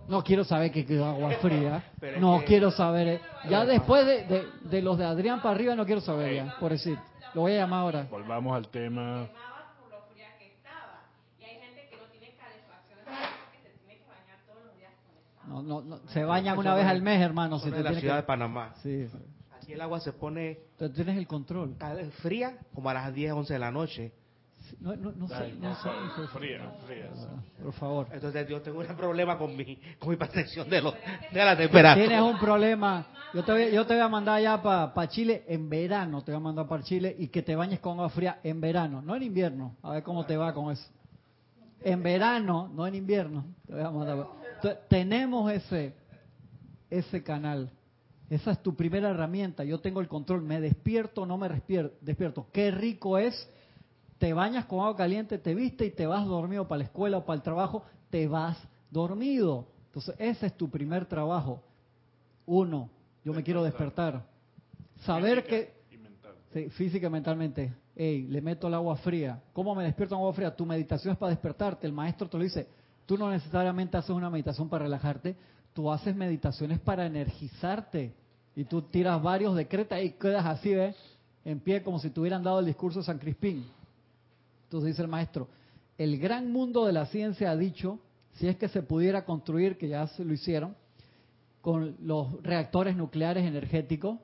[0.07, 1.82] No quiero saber que es agua fría.
[2.20, 3.20] No quiero saber.
[3.48, 6.72] Ya después de, de- de los de Adrián para arriba no quiero saber ya, por
[6.72, 6.98] decir.
[7.34, 8.07] Lo voy a llamar ahora.
[8.11, 9.28] Volvamos al tema.
[15.48, 17.59] no esa No, no, se bañan Eso una vez al mes, hermano.
[17.59, 18.22] Si te la ciudad de.
[18.24, 18.74] Panamá.
[18.82, 19.07] Sí,
[19.65, 21.75] Aquí el agua se pone Entonces tienes el control.
[22.23, 24.12] fría como a las 10, 11 de la noche.
[24.81, 25.89] No, no, no sé, no sé.
[26.33, 27.11] Fría, fría.
[27.62, 28.09] Por favor.
[28.12, 30.95] Entonces yo tengo un problema con mi, con mi percepción de, los,
[31.33, 31.95] de la temperatura.
[31.95, 33.07] Tienes un problema.
[33.33, 36.41] Yo te voy, yo te voy a mandar allá para Chile en verano, te voy
[36.41, 39.23] a mandar para Chile y que te bañes con agua fría en verano, no en
[39.23, 39.77] invierno.
[39.83, 40.89] A ver cómo te va con eso.
[41.83, 43.45] En verano, no en invierno.
[43.67, 44.27] Te voy a mandar.
[44.89, 45.95] Tenemos ese,
[46.91, 47.71] ese canal.
[48.31, 49.64] Esa es tu primera herramienta.
[49.64, 50.43] Yo tengo el control.
[50.43, 52.47] Me despierto o no me despierto.
[52.53, 53.49] Qué rico es.
[54.18, 57.25] Te bañas con agua caliente, te viste y te vas dormido para la escuela o
[57.27, 57.85] para el trabajo.
[58.11, 58.57] Te vas
[58.91, 59.66] dormido.
[59.87, 61.62] Entonces, ese es tu primer trabajo.
[62.47, 62.91] Uno,
[63.25, 64.25] yo me quiero despertar.
[65.05, 65.75] Saber que...
[66.53, 67.75] Sí, física y mentalmente.
[67.97, 69.43] Hey, le meto el agua fría.
[69.53, 70.55] ¿Cómo me despierto en agua fría?
[70.55, 71.87] Tu meditación es para despertarte.
[71.87, 72.68] El maestro te lo dice.
[73.07, 75.37] Tú no necesariamente haces una meditación para relajarte.
[75.75, 78.14] Tú haces meditaciones para energizarte.
[78.57, 80.97] Y tú tiras varios decretos y quedas así, ¿ves?
[81.45, 83.66] En pie como si te hubieran dado el discurso de San Crispín.
[84.64, 85.49] Entonces dice el maestro,
[85.99, 87.99] el gran mundo de la ciencia ha dicho,
[88.35, 90.75] si es que se pudiera construir, que ya se lo hicieron,
[91.61, 94.18] con los reactores nucleares energéticos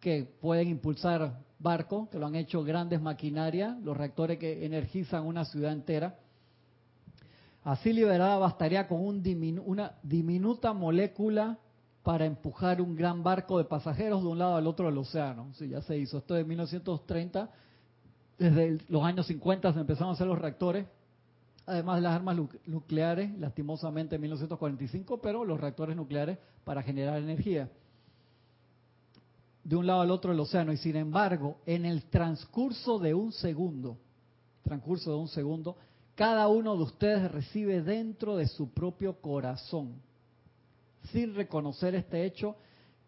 [0.00, 5.44] que pueden impulsar barcos, que lo han hecho grandes maquinarias, los reactores que energizan una
[5.44, 6.18] ciudad entera.
[7.66, 9.24] Así liberada bastaría con un
[9.66, 11.58] una diminuta molécula
[12.04, 15.52] para empujar un gran barco de pasajeros de un lado al otro del océano.
[15.54, 16.18] Sí, ya se hizo.
[16.18, 17.50] Esto de 1930,
[18.38, 20.86] desde los años 50 se empezaron a hacer los reactores
[21.66, 22.36] además de las armas
[22.66, 27.68] nucleares, lastimosamente en 1945, pero los reactores nucleares para generar energía
[29.64, 30.72] de un lado al otro del océano.
[30.72, 33.98] Y sin embargo, en el transcurso de un segundo,
[34.62, 35.76] transcurso de un segundo,
[36.16, 40.00] cada uno de ustedes recibe dentro de su propio corazón,
[41.12, 42.56] sin reconocer este hecho,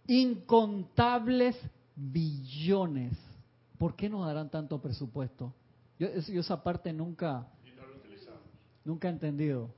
[0.06, 1.56] incontables
[1.96, 3.14] billones.
[3.78, 5.52] ¿Por qué nos darán tanto presupuesto?
[5.98, 7.48] Yo, yo esa parte nunca,
[8.84, 9.68] Nunca he entendido.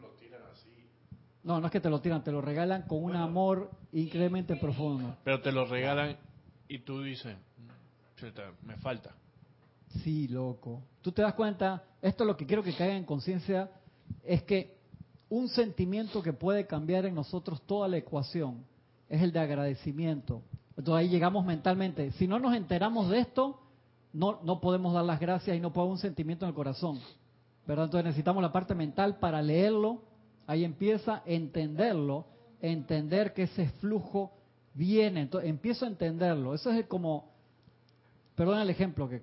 [0.00, 0.88] lo tiran así.
[1.44, 5.16] No, no es que te lo tiran, te lo regalan con un amor increíblemente profundo.
[5.22, 6.16] Pero te lo regalan
[6.68, 7.36] y tú dices,
[8.64, 9.14] me falta.
[10.02, 10.82] Sí, loco.
[11.00, 13.70] Tú te das cuenta, esto es lo que quiero que caiga en conciencia,
[14.24, 14.76] es que
[15.28, 18.64] un sentimiento que puede cambiar en nosotros toda la ecuación
[19.08, 20.42] es el de agradecimiento.
[20.76, 22.12] Entonces ahí llegamos mentalmente.
[22.12, 23.60] Si no nos enteramos de esto,
[24.12, 27.00] no, no podemos dar las gracias y no podemos un sentimiento en el corazón.
[27.66, 27.86] ¿verdad?
[27.86, 30.02] Entonces necesitamos la parte mental para leerlo,
[30.46, 32.26] ahí empieza a entenderlo,
[32.60, 34.32] entender que ese flujo
[34.74, 37.30] viene, entonces empiezo a entenderlo, eso es como,
[38.36, 39.22] perdón el ejemplo que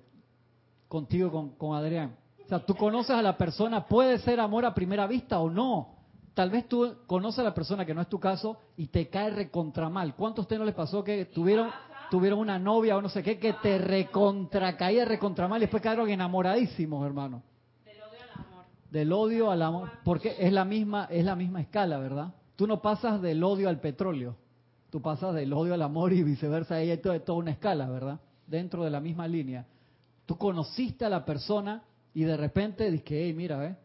[0.88, 2.14] contigo con, con Adrián,
[2.44, 5.94] o sea, tú conoces a la persona, puede ser amor a primera vista o no,
[6.34, 9.30] tal vez tú conoces a la persona que no es tu caso y te cae
[9.30, 11.70] recontra mal, ¿cuántos a no les pasó que tuvieron
[12.10, 15.82] tuvieron una novia o no sé qué que te recontra caía recontra mal y después
[15.82, 17.42] quedaron enamoradísimos, hermano?
[18.90, 22.32] del odio al amor, porque es la misma es la misma escala, ¿verdad?
[22.54, 24.36] Tú no pasas del odio al petróleo,
[24.90, 28.20] tú pasas del odio al amor y viceversa, ahí es toda una escala, ¿verdad?
[28.46, 29.66] Dentro de la misma línea.
[30.26, 31.82] Tú conociste a la persona
[32.14, 33.76] y de repente dices, hey, mira, ¿ves?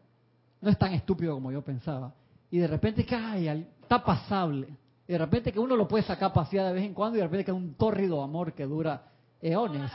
[0.60, 2.14] No es tan estúpido como yo pensaba.
[2.50, 4.68] Y de repente, que ay, está pasable.
[5.06, 7.26] Y de repente que uno lo puede sacar pasear de vez en cuando y de
[7.26, 9.10] repente que es un tórrido amor que dura
[9.40, 9.90] eones,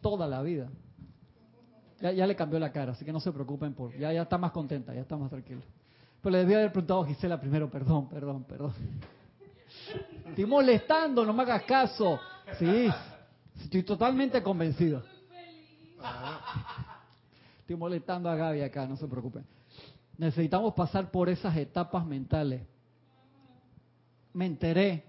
[0.00, 0.68] toda la vida.
[2.00, 3.96] Ya, le cambió la cara, así que no se preocupen por.
[3.96, 5.62] Ya, ya está más contenta, ya está más tranquila.
[6.20, 8.74] Pero le debía haber preguntado a Gisela primero, perdón, perdón, perdón.
[10.26, 12.18] Estoy molestando, no me hagas caso.
[12.58, 12.88] Sí,
[13.62, 15.02] estoy totalmente convencido.
[17.66, 19.44] Estoy molestando a Gaby acá, no se preocupen.
[20.18, 22.62] Necesitamos pasar por esas etapas mentales.
[24.32, 25.02] Me enteré,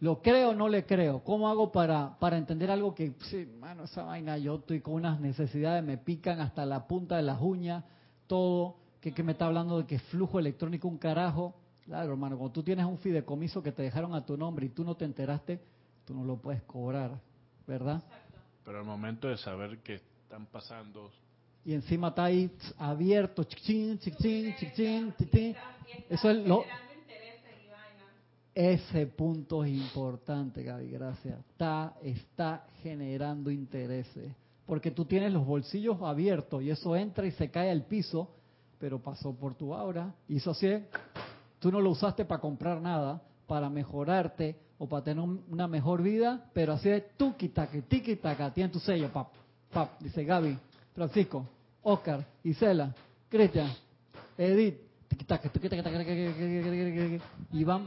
[0.00, 1.22] ¿Lo creo o no le creo?
[1.22, 5.20] ¿Cómo hago para, para entender algo que, sí, mano, esa vaina, yo estoy con unas
[5.20, 7.84] necesidades, me pican hasta la punta de las uñas,
[8.26, 11.54] todo, que, que me está hablando de que flujo electrónico un carajo?
[11.84, 14.82] Claro, hermano, cuando tú tienes un fideicomiso que te dejaron a tu nombre y tú
[14.82, 15.60] no te enteraste,
[16.04, 17.12] tú no lo puedes cobrar,
[17.64, 18.02] ¿verdad?
[18.64, 21.12] Pero al momento de saber que están pasando...
[21.66, 25.54] Y encima está ahí abierto, chichín, chichín, chichín, chichín.
[26.08, 26.64] Eso es lo
[28.56, 31.38] ese punto es importante, Gaby, gracias.
[31.50, 34.32] Está, está generando intereses.
[34.64, 38.30] Porque tú tienes los bolsillos abiertos y eso entra y se cae al piso,
[38.78, 40.14] pero pasó por tu aura.
[40.26, 40.68] Y eso así,
[41.58, 46.48] tú no lo usaste para comprar nada, para mejorarte o para tener una mejor vida,
[46.54, 49.34] pero así es tuki taca, tiki taca, tiene tu sello, pap,
[49.70, 50.56] pap, dice Gaby,
[50.94, 51.46] Francisco,
[51.88, 52.92] Oscar, Isela,
[53.28, 53.72] Cristian,
[54.36, 54.80] Edith,
[57.52, 57.86] y van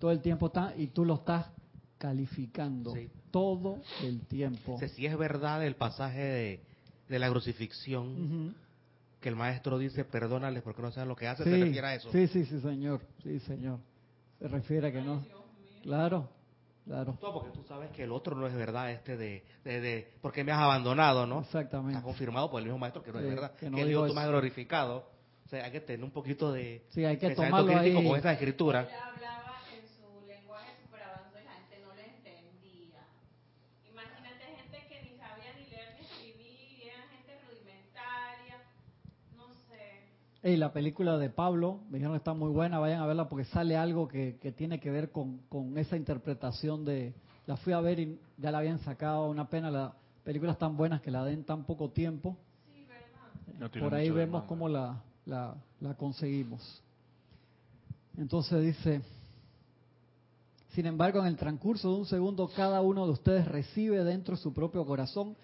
[0.00, 1.46] todo el tiempo está y tú lo estás
[1.98, 2.92] calificando
[3.30, 4.76] todo el tiempo.
[4.96, 6.60] Si es verdad el pasaje
[7.08, 8.56] de, la crucifixión,
[9.20, 12.10] que el maestro dice, perdónales porque no saben lo que hacen, ¿se refiere a eso?
[12.10, 13.78] Sí, sí, sí, señor, sí, señor.
[14.40, 15.24] Se refiere a que no.
[15.84, 16.28] Claro,
[16.90, 17.16] claro.
[17.20, 20.42] Todo porque tú sabes que el otro no es verdad, este de, de, de porque
[20.44, 21.40] me has abandonado, ¿no?
[21.42, 21.92] Exactamente.
[21.92, 23.52] Está confirmado por el mismo maestro que no es Sí, verdad.
[23.52, 25.08] que Que, no digo Hijo tú me has glorificado.
[25.46, 28.06] O sea, hay que tener un poquito de Sí, hay que pensamiento tomarlo crítico ahí.
[28.08, 28.80] con esta escritura.
[28.80, 33.02] Él hablaba en su lenguaje super avanzado y la gente no le entendía.
[33.90, 38.56] Imagínate gente que ni sabía ni leer ni escribir, era gente rudimentaria,
[39.36, 39.46] no
[40.42, 40.50] sé.
[40.50, 43.44] Y la película de Pablo, me dijeron que está muy buena, vayan a verla porque
[43.46, 47.14] sale algo que, que tiene que ver con, con esa interpretación de...
[47.46, 49.92] La fui a ver y ya la habían sacado, una pena, las
[50.24, 52.36] películas tan buenas que la den tan poco tiempo.
[53.78, 56.82] Por ahí vemos cómo la, la, la conseguimos.
[58.16, 59.02] Entonces dice,
[60.68, 64.42] sin embargo, en el transcurso de un segundo, cada uno de ustedes recibe dentro de
[64.42, 65.36] su propio corazón,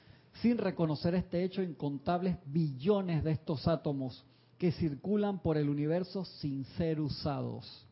[0.43, 4.25] sin reconocer este hecho, incontables billones de estos átomos
[4.59, 7.87] que circulan por el universo sin ser usados,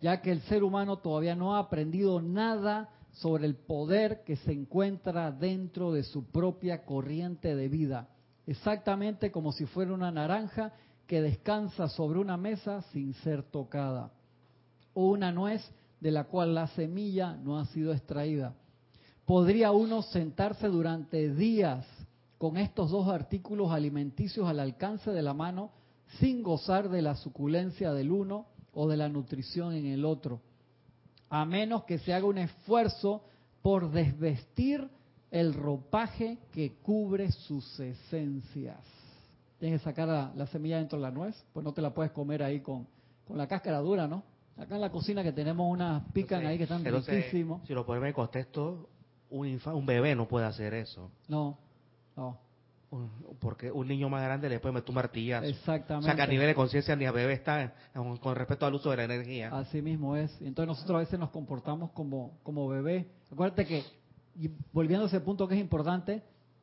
[0.00, 4.52] ya que el ser humano todavía no ha aprendido nada sobre el poder que se
[4.52, 8.08] encuentra dentro de su propia corriente de vida,
[8.46, 10.72] exactamente como si fuera una naranja
[11.06, 14.12] que descansa sobre una mesa sin ser tocada,
[14.92, 15.62] o una nuez
[16.00, 18.54] de la cual la semilla no ha sido extraída.
[19.24, 21.86] Podría uno sentarse durante días
[22.38, 25.70] con estos dos artículos alimenticios al alcance de la mano
[26.20, 30.40] sin gozar de la suculencia del uno o de la nutrición en el otro,
[31.28, 33.22] a menos que se haga un esfuerzo
[33.62, 34.88] por desvestir
[35.30, 38.78] el ropaje que cubre sus esencias.
[39.58, 42.12] Tienes que sacar la, la semilla dentro de la nuez, pues no te la puedes
[42.12, 42.86] comer ahí con,
[43.26, 44.22] con la cáscara dura, ¿no?
[44.56, 46.84] Acá en la cocina que tenemos unas pican Entonces- ahí que están
[47.16, 47.66] riquísimos.
[47.66, 48.88] Si lo ponemos en contexto,
[49.30, 51.10] un, infa- un bebé no puede hacer eso.
[51.28, 51.58] No,
[52.16, 52.38] no,
[53.40, 55.46] Porque un niño más grande le puede meter un martillazo.
[55.46, 56.06] O exactamente.
[56.06, 57.74] sea, que a nivel de conciencia ni a bebé está
[58.20, 59.50] con, respecto al uso de la energía.
[59.52, 60.30] Así mismo es.
[60.40, 63.08] Entonces nosotros a veces nos comportamos como, como bebé.
[63.30, 63.82] Acuérdate que,
[64.36, 66.22] y volviendo a ese punto que es importante,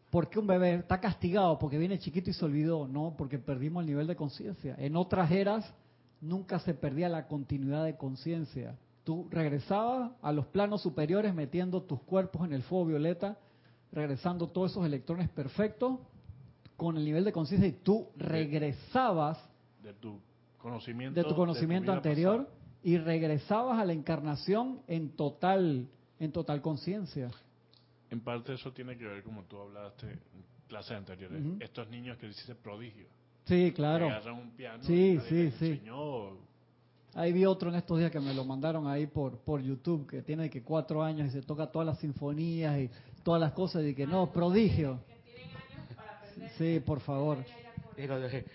[0.10, 1.60] ¿por qué un bebé está castigado?
[1.60, 2.88] Porque viene chiquito y se olvidó.
[2.88, 4.76] No, porque perdimos el nivel de conciencia.
[4.78, 5.72] En otras eras
[6.22, 8.78] nunca se perdía la continuidad de conciencia.
[9.04, 13.38] Tú regresabas a los planos superiores metiendo tus cuerpos en el fuego violeta,
[13.92, 16.00] regresando todos esos electrones perfectos
[16.84, 19.40] con el nivel de conciencia y tú regresabas
[19.82, 20.20] de tu
[20.58, 22.58] conocimiento, de tu conocimiento anterior pasada.
[22.84, 25.88] y regresabas a la encarnación en total
[26.20, 27.32] en total conciencia.
[28.10, 30.20] En parte eso tiene que ver, como tú hablaste en
[30.68, 33.08] clases anteriores, estos niños que dicen prodigio.
[33.46, 34.08] Sí, claro.
[34.08, 35.66] agarran un piano Sí, y sí, sí.
[35.68, 36.32] enseñó.
[37.16, 40.22] Ahí vi otro en estos días que me lo mandaron ahí por por YouTube que
[40.22, 42.90] tiene que cuatro años y se toca todas las sinfonías y
[43.24, 45.00] todas las cosas y que no prodigio.
[46.58, 47.38] Sí, por favor.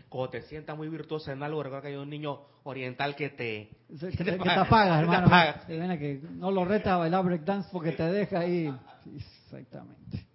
[0.08, 3.70] Cuando te sientas muy virtuoso en algo, recuerda que hay un niño oriental que te...
[3.88, 5.26] Que te, apaga, te hermano.
[5.26, 5.66] apaga.
[5.66, 8.72] Que no lo retas a bailar breakdance porque te deja ahí.
[9.16, 10.26] Exactamente.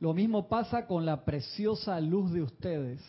[0.00, 3.00] Lo mismo pasa con la preciosa luz de ustedes.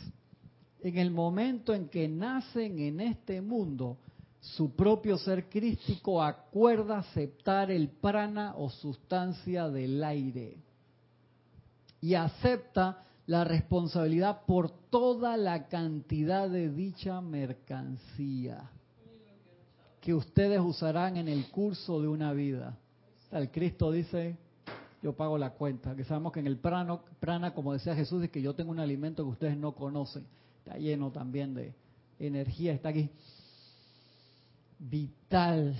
[0.81, 3.97] En el momento en que nacen en este mundo,
[4.39, 10.57] su propio ser crístico acuerda aceptar el prana o sustancia del aire
[12.03, 18.69] y acepta la responsabilidad por toda la cantidad de dicha mercancía
[20.01, 22.77] que ustedes usarán en el curso de una vida.
[23.31, 24.35] El Cristo dice,
[25.01, 28.29] yo pago la cuenta, que sabemos que en el prana, prana, como decía Jesús, es
[28.29, 30.25] que yo tengo un alimento que ustedes no conocen.
[30.57, 31.73] Está lleno también de
[32.19, 33.11] energía, está aquí
[34.77, 35.73] vital,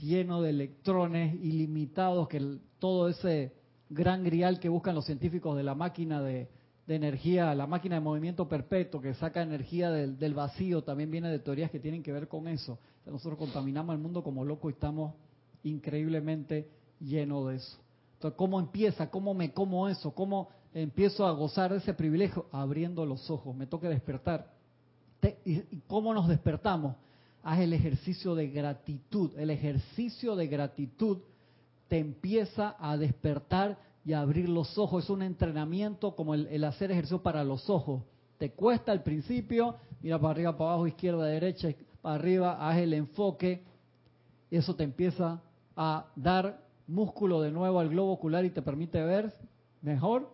[0.00, 3.59] lleno de electrones ilimitados, que todo ese
[3.90, 6.48] gran grial que buscan los científicos de la máquina de,
[6.88, 11.38] energía, la máquina de movimiento perpetuo que saca energía del, del vacío, también viene de
[11.38, 12.78] teorías que tienen que ver con eso.
[13.06, 15.14] Nosotros contaminamos el mundo como locos y estamos
[15.62, 16.68] increíblemente
[17.00, 17.78] llenos de eso.
[18.14, 19.10] Entonces, ¿cómo empieza?
[19.10, 20.12] ¿Cómo me como eso?
[20.12, 22.46] ¿Cómo empiezo a gozar de ese privilegio?
[22.52, 24.52] Abriendo los ojos, me toca despertar.
[25.20, 26.96] Te- ¿Y y cómo nos despertamos?
[27.42, 29.30] Haz el ejercicio de gratitud.
[29.38, 31.18] El ejercicio de gratitud
[31.90, 35.04] te empieza a despertar y a abrir los ojos.
[35.04, 38.04] Es un entrenamiento como el, hacer ejercicio para los ojos.
[38.38, 41.68] Te cuesta al principio, mira para arriba, para abajo, izquierda, derecha,
[42.00, 43.64] para arriba, haz el enfoque.
[44.52, 45.42] Eso te empieza
[45.76, 49.34] a dar músculo de nuevo al globo ocular y te permite ver
[49.82, 50.30] mejor.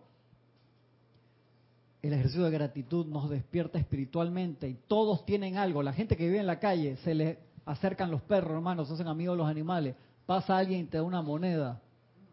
[2.03, 5.81] El ejercicio de gratitud nos despierta espiritualmente y todos tienen algo.
[5.81, 9.07] La gente que vive en la calle se le acercan los perros, hermanos, se hacen
[9.07, 9.95] amigos de los animales.
[10.27, 11.81] Pasa alguien y te da una moneda,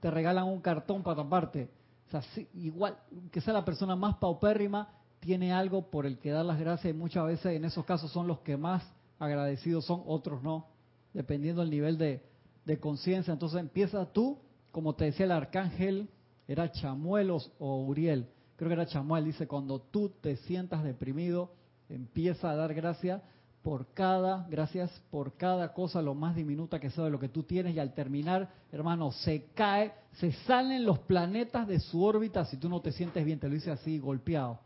[0.01, 1.71] te regalan un cartón para taparte.
[2.09, 2.23] O sea,
[2.53, 2.99] igual
[3.31, 4.89] que sea la persona más paupérrima,
[5.21, 8.27] tiene algo por el que dar las gracias y muchas veces en esos casos son
[8.27, 8.83] los que más
[9.19, 10.67] agradecidos son, otros no.
[11.15, 12.23] dependiendo del nivel de,
[12.67, 13.33] de conciencia.
[13.33, 14.39] Entonces empieza tú,
[14.71, 16.11] como te decía el arcángel,
[16.47, 21.53] era Chamuel o Uriel, creo que era Chamuel, dice, cuando tú te sientas deprimido,
[21.89, 23.23] empieza a dar gracias
[23.65, 27.45] por cada, gracias por cada cosa, lo más diminuta que sea de lo que tú
[27.45, 32.59] tienes, y al terminar, hermano, se cae, se salen los planetas de su órbita si
[32.59, 34.59] tú no te sientes bien, te lo dice así, golpeado.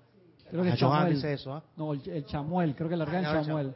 [0.50, 1.62] Creo que Chamuel, dice eso, ¿ah?
[1.76, 3.74] No, el, Chamuel, creo que el arcángel Chamuel.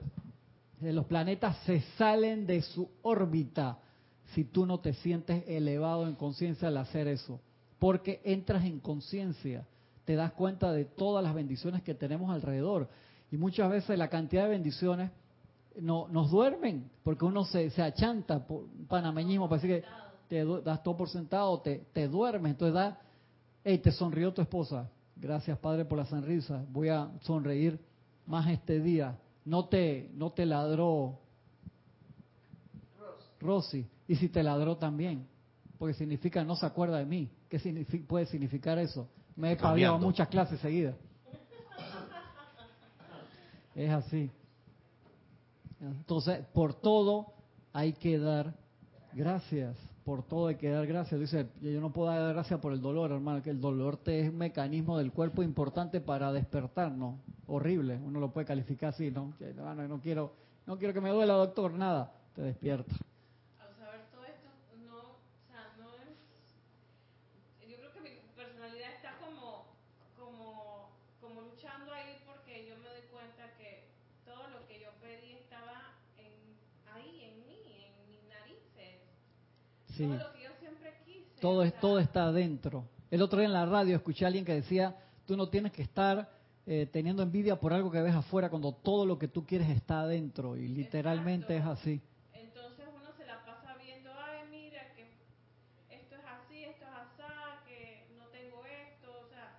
[0.82, 3.78] Eh, los planetas se salen de su órbita
[4.34, 7.38] si tú no te sientes elevado en conciencia al hacer eso,
[7.78, 9.68] porque entras en conciencia,
[10.04, 12.88] te das cuenta de todas las bendiciones que tenemos alrededor.
[13.32, 15.10] Y muchas veces la cantidad de bendiciones
[15.80, 19.84] no, nos duermen, porque uno se, se achanta por panameñismo, parece que
[20.28, 23.00] te das todo por sentado, te, te duermes, entonces da,
[23.64, 27.80] hey, te sonrió tu esposa, gracias Padre por la sonrisa, voy a sonreír
[28.26, 31.18] más este día, no te, no te ladró
[33.40, 35.26] Rosy, y si te ladró también,
[35.78, 37.58] porque significa no se acuerda de mí, ¿qué
[38.06, 39.08] puede significar eso?
[39.36, 40.96] Me he paviado muchas clases seguidas.
[43.74, 44.30] Es así.
[45.80, 47.32] Entonces, por todo
[47.72, 48.54] hay que dar
[49.12, 49.76] gracias.
[50.04, 51.20] Por todo hay que dar gracias.
[51.20, 54.30] Dice, yo no puedo dar gracias por el dolor, hermano, que el dolor te es
[54.30, 57.16] un mecanismo del cuerpo importante para despertarnos.
[57.46, 59.34] Horrible, uno lo puede calificar así, ¿no?
[59.88, 60.32] no quiero,
[60.66, 62.12] no quiero que me duela, doctor, nada.
[62.34, 62.94] Te despierta.
[79.96, 81.40] Todo lo que yo siempre quise.
[81.40, 82.84] Todo, es, todo está adentro.
[83.10, 85.82] El otro día en la radio escuché a alguien que decía, tú no tienes que
[85.82, 86.30] estar
[86.64, 90.00] eh, teniendo envidia por algo que ves afuera cuando todo lo que tú quieres está
[90.00, 90.56] adentro.
[90.56, 92.00] Y literalmente es así.
[92.32, 95.02] Entonces uno se la pasa viendo, ay, mira, que
[95.94, 99.58] esto es así, esto es así, que no tengo esto, o sea...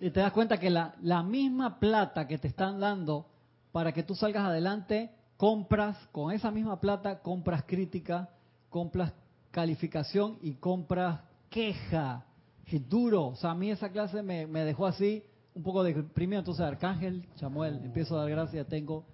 [0.00, 3.26] Y te das cuenta que la, la misma plata que te están dando
[3.72, 8.30] para que tú salgas adelante, compras, con esa misma plata, compras crítica,
[8.70, 9.12] compras
[9.56, 12.26] calificación y compras queja.
[12.66, 13.28] Es duro.
[13.28, 16.40] O sea, a mí esa clase me, dejó así, un poco deprimido.
[16.40, 18.66] Entonces, Arcángel, Chamuel, empiezo a dar gracias.
[18.66, 19.06] Tengo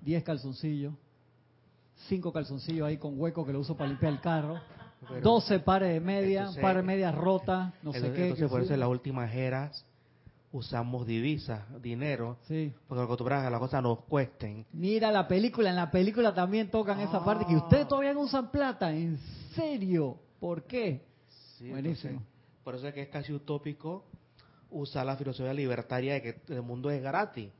[0.00, 0.94] 10 calzoncillos,
[2.08, 4.58] 5 calzoncillos ahí con hueco que lo uso para limpiar el carro.
[5.22, 8.22] 12 pares de media, pares de medias rotas, no sé qué.
[8.22, 9.84] Entonces, por eso en las últimas eras
[10.52, 12.72] usamos divisas, dinero, sí.
[12.86, 14.64] porque acostumbramos a las cosas nos cuesten.
[14.72, 18.50] Mira la película, en la película también tocan esa parte que ustedes todavía no usan
[18.50, 19.18] plata, ¿en
[19.54, 20.18] serio?
[20.40, 21.02] ¿Por qué?
[21.60, 22.22] Buenísimo.
[22.64, 24.04] por eso es que es casi utópico
[24.70, 27.50] usar la filosofía libertaria de que el mundo es gratis.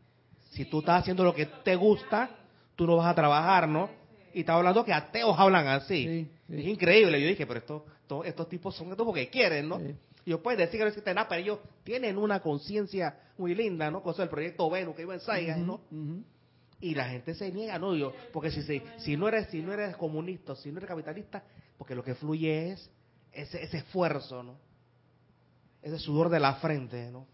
[0.51, 2.31] Si tú estás haciendo lo que te gusta,
[2.75, 3.89] tú no vas a trabajar, ¿no?
[4.35, 6.29] Y estaba hablando que ateos hablan así.
[6.49, 7.21] Es increíble.
[7.21, 7.83] Yo dije, pero estos,
[8.25, 9.81] estos tipos son estos porque quieren, ¿no?
[10.25, 14.03] Ellos pueden decir que no existe nada, pero ellos tienen una conciencia muy linda, ¿no?
[14.03, 15.81] Cosa del proyecto Venus que iba en Saigon, ¿no?
[16.81, 17.95] Y la gente se niega, ¿no?
[17.95, 21.45] Yo, porque si, si, si, no eres, si no eres comunista, si no eres capitalista,
[21.79, 22.91] porque lo que fluye es
[23.33, 24.57] ese, ese esfuerzo, ¿no?
[25.83, 27.27] Ese sudor de la frente, ¿no?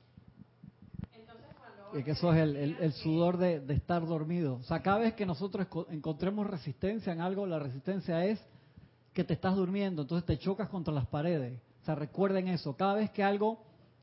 [1.95, 4.57] Y que eso es el, el, sudor de, de, estar dormido.
[4.57, 8.39] O sea, cada vez que nosotros encontremos resistencia en algo, la resistencia es
[9.15, 11.59] que te estás durmiendo, entonces te chocas contra las paredes
[11.95, 12.77] recuerden eso.
[12.77, 13.59] Cada vez que algo,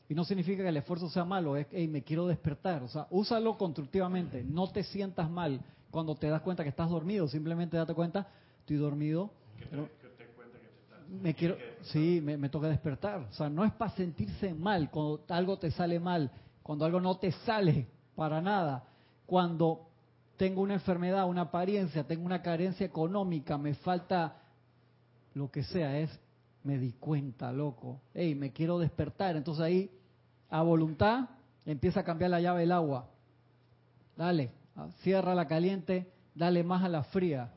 [0.08, 2.84] y no significa que el esfuerzo sea malo, es, hey, me quiero despertar.
[2.84, 4.44] O sea, úsalo constructivamente.
[4.44, 5.62] No te sientas mal
[5.92, 7.28] cuando te das cuenta que estás dormido.
[7.28, 8.28] Simplemente date cuenta,
[8.60, 9.32] estoy dormido.
[11.10, 13.20] Me quiero, sí, me, me toca despertar.
[13.30, 16.32] O sea, no es para sentirse mal cuando algo te sale mal,
[16.64, 18.84] cuando algo no te sale para nada.
[19.26, 19.88] Cuando
[20.38, 24.38] tengo una enfermedad, una apariencia, tengo una carencia económica, me falta
[25.34, 26.20] lo que sea, es
[26.64, 28.02] me di cuenta, loco.
[28.14, 29.36] Hey, me quiero despertar.
[29.36, 29.92] Entonces ahí,
[30.50, 31.30] a voluntad,
[31.66, 33.10] empieza a cambiar la llave del agua.
[34.18, 34.52] Dale,
[35.02, 37.52] cierra la caliente, dale más a la fría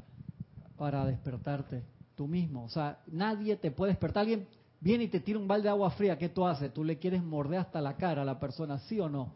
[0.76, 2.64] para despertarte tú mismo.
[2.64, 4.22] O sea, nadie te puede despertar.
[4.22, 4.48] Alguien
[4.80, 6.74] viene y te tira un balde de agua fría, ¿qué tú haces?
[6.74, 9.34] Tú le quieres morder hasta la cara a la persona, ¿sí o no?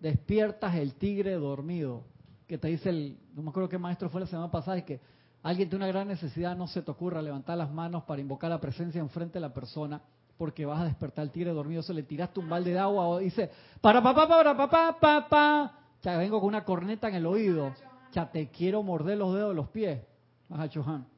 [0.00, 2.02] Despiertas el tigre dormido.
[2.48, 5.00] Que te dice el, no me acuerdo qué maestro fue la semana pasada, es que
[5.44, 8.60] alguien tiene una gran necesidad, no se te ocurra levantar las manos para invocar la
[8.60, 10.02] presencia enfrente de la persona,
[10.36, 13.18] porque vas a despertar al tigre dormido, se le tiraste un balde de agua o
[13.18, 13.48] dice,
[13.80, 17.72] para papá, para papá, papá, ya vengo con una corneta en el oído,
[18.12, 20.00] ya te quiero morder los dedos de los pies,
[20.68, 21.13] Chohan.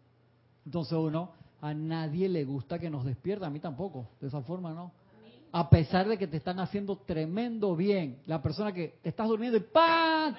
[0.66, 1.30] Entonces uno,
[1.62, 4.92] a nadie le gusta que nos despierta, a mí tampoco, de esa forma no.
[5.52, 9.56] A pesar de que te están haciendo tremendo bien, la persona que te estás durmiendo
[9.56, 10.36] y ¡pam!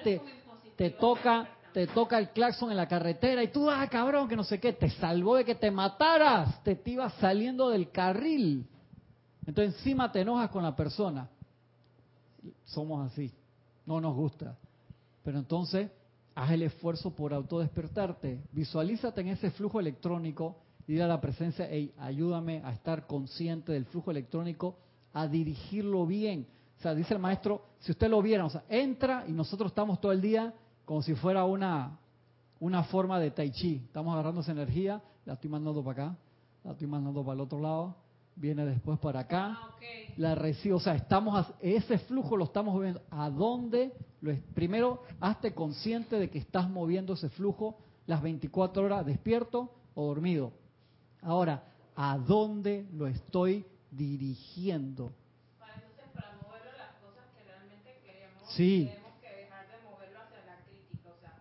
[0.76, 4.44] te toca te toca el claxon en la carretera y tú, ah, cabrón, que no
[4.44, 8.66] sé qué, te salvó de que te mataras, te, te ibas saliendo del carril.
[9.46, 11.28] Entonces encima te enojas con la persona.
[12.64, 13.32] Somos así,
[13.86, 14.56] no nos gusta.
[15.22, 15.90] Pero entonces,
[16.38, 18.40] haz el esfuerzo por autodespertarte.
[18.52, 23.72] Visualízate en ese flujo electrónico y dile a la presencia, hey, ayúdame a estar consciente
[23.72, 24.76] del flujo electrónico,
[25.12, 26.46] a dirigirlo bien.
[26.78, 30.00] O sea, dice el maestro, si usted lo viera, o sea, entra y nosotros estamos
[30.00, 31.98] todo el día como si fuera una,
[32.60, 33.82] una forma de tai chi.
[33.86, 36.18] Estamos agarrando esa energía, la estoy mandando para acá,
[36.62, 37.96] la estoy mandando para el otro lado,
[38.36, 39.74] viene después para acá, Ah,
[40.16, 43.02] la recibo, o sea, estamos a- ese flujo lo estamos viendo.
[43.10, 43.92] ¿A dónde?
[44.54, 50.52] Primero, hazte consciente de que estás moviendo ese flujo las 24 horas despierto o dormido.
[51.22, 51.64] Ahora,
[51.94, 55.12] ¿a dónde lo estoy dirigiendo?
[55.58, 58.90] Para entonces, para moverlo las cosas que realmente queremos, Sí.
[58.90, 61.36] tenemos que dejar de moverlo hacia la crítica, o sea,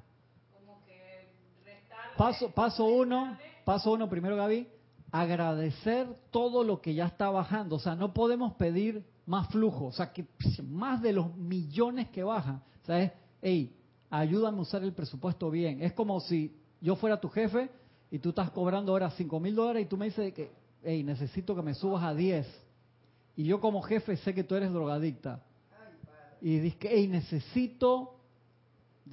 [0.53, 1.29] como que
[1.65, 4.67] restarle, Paso, paso uno, paso uno primero, Gaby,
[5.11, 7.77] agradecer todo lo que ya está bajando.
[7.77, 10.25] O sea, no podemos pedir más flujo, o sea, que
[10.63, 12.63] más de los millones que bajan.
[12.81, 13.11] O sea, es,
[13.41, 13.75] hey,
[14.09, 15.83] ayúdame a usar el presupuesto bien.
[15.83, 17.69] Es como si yo fuera tu jefe
[18.09, 20.51] y tú estás cobrando ahora 5 mil dólares y tú me dices que,
[20.81, 22.47] hey, necesito que me subas a 10.
[23.35, 25.43] Y yo como jefe sé que tú eres drogadicta.
[26.41, 28.13] Y dices que, hey, necesito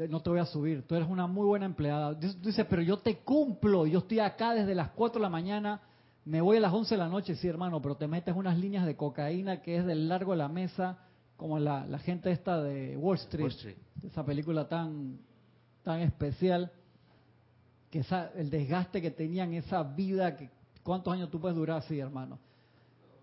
[0.08, 2.14] no te voy a subir, tú eres una muy buena empleada.
[2.14, 5.80] Dices, pero yo te cumplo, yo estoy acá desde las 4 de la mañana,
[6.24, 8.86] me voy a las 11 de la noche, sí hermano, pero te metes unas líneas
[8.86, 10.98] de cocaína que es del largo de la mesa,
[11.36, 13.76] como la, la gente esta de Wall Street, Wall Street.
[14.02, 15.18] esa película tan,
[15.82, 16.72] tan especial,
[17.90, 20.50] que esa, el desgaste que tenían, esa vida, que
[20.82, 22.38] ¿cuántos años tú puedes durar así, hermano?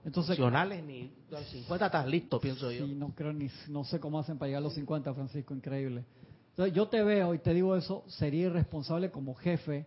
[0.03, 2.85] Entonces, ni a los 50 estás listo, pienso yo.
[2.87, 6.05] Sí, no creo ni no sé cómo hacen para llegar a los 50, Francisco, increíble.
[6.49, 9.85] Entonces, yo te veo y te digo eso, sería irresponsable como jefe.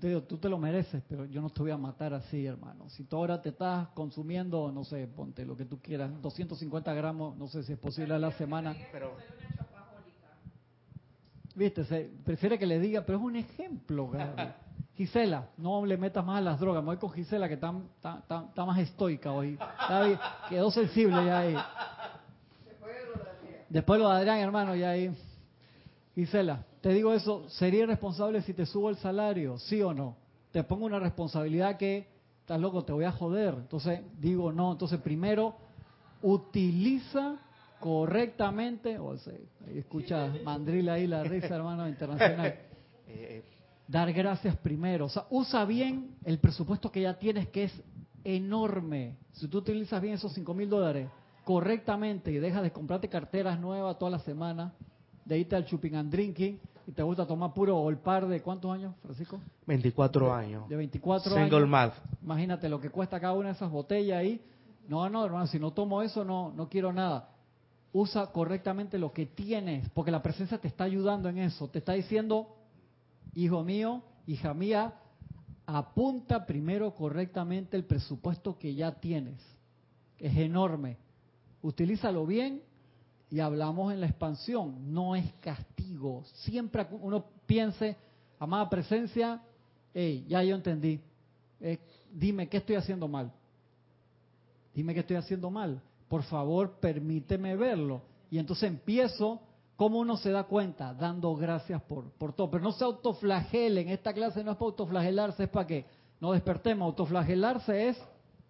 [0.00, 2.88] Te digo, tú te lo mereces, pero yo no te voy a matar así, hermano.
[2.90, 7.36] Si tú ahora te estás consumiendo, no sé, ponte lo que tú quieras, 250 gramos,
[7.36, 8.76] no sé si es posible a la semana.
[8.92, 9.16] Pero.
[11.56, 14.42] Viste, se, prefiere que le diga, pero es un ejemplo, Gaby.
[14.96, 16.82] Gisela, no le metas más a las drogas.
[16.82, 19.52] Me voy con Gisela, que está, está, está- está más estoica hoy.
[19.80, 20.18] Está bien,
[20.48, 21.56] quedó sensible ya ahí.
[23.68, 25.10] Después lo de Adrián, hermano, ya ahí.
[26.14, 29.58] Gisela, te digo eso, ¿sería irresponsable si te subo el salario?
[29.58, 30.16] ¿Sí o no?
[30.52, 32.08] Te pongo una responsabilidad que,
[32.40, 33.54] estás loco, te voy a joder.
[33.54, 34.72] Entonces, digo no.
[34.72, 35.54] Entonces, primero,
[36.22, 37.36] utiliza
[37.80, 39.34] correctamente, o sea,
[39.66, 42.58] ahí escucha Mandrila ahí la risa, hermano, internacional.
[43.06, 43.42] eh,
[43.88, 45.06] Dar gracias primero.
[45.06, 47.82] O sea, usa bien el presupuesto que ya tienes, que es
[48.22, 49.16] enorme.
[49.32, 51.08] Si tú utilizas bien esos 5 mil dólares
[51.44, 54.74] correctamente y dejas de comprarte carteras nuevas toda la semana,
[55.28, 58.94] de irte al shopping and drinking y te gusta tomar puro olpar de cuántos años,
[59.02, 59.38] Francisco?
[59.66, 60.68] 24 años.
[60.70, 61.68] De 24 Single años.
[61.68, 61.94] malt.
[62.22, 64.40] Imagínate lo que cuesta cada una de esas botellas ahí.
[64.88, 67.28] No, no, hermano, si no tomo eso, no, no quiero nada.
[67.92, 71.68] Usa correctamente lo que tienes, porque la presencia te está ayudando en eso.
[71.68, 72.56] Te está diciendo,
[73.34, 74.94] hijo mío, hija mía,
[75.66, 79.38] apunta primero correctamente el presupuesto que ya tienes.
[80.18, 80.96] Es enorme.
[81.60, 82.62] Utilízalo bien
[83.30, 84.92] y hablamos en la expansión.
[84.92, 86.24] No es castigo.
[86.44, 87.96] Siempre uno piense,
[88.38, 89.42] amada presencia,
[89.92, 91.00] hey, ya yo entendí.
[91.60, 91.78] Eh,
[92.12, 93.32] dime qué estoy haciendo mal.
[94.74, 95.82] Dime qué estoy haciendo mal.
[96.08, 98.00] Por favor, permíteme verlo.
[98.30, 99.40] Y entonces empiezo,
[99.76, 100.94] ¿cómo uno se da cuenta?
[100.94, 102.50] Dando gracias por, por todo.
[102.50, 103.88] Pero no se autoflagelen.
[103.88, 105.84] Esta clase no es para autoflagelarse, es para que
[106.20, 106.86] no despertemos.
[106.86, 107.98] Autoflagelarse es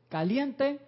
[0.09, 0.81] caliente,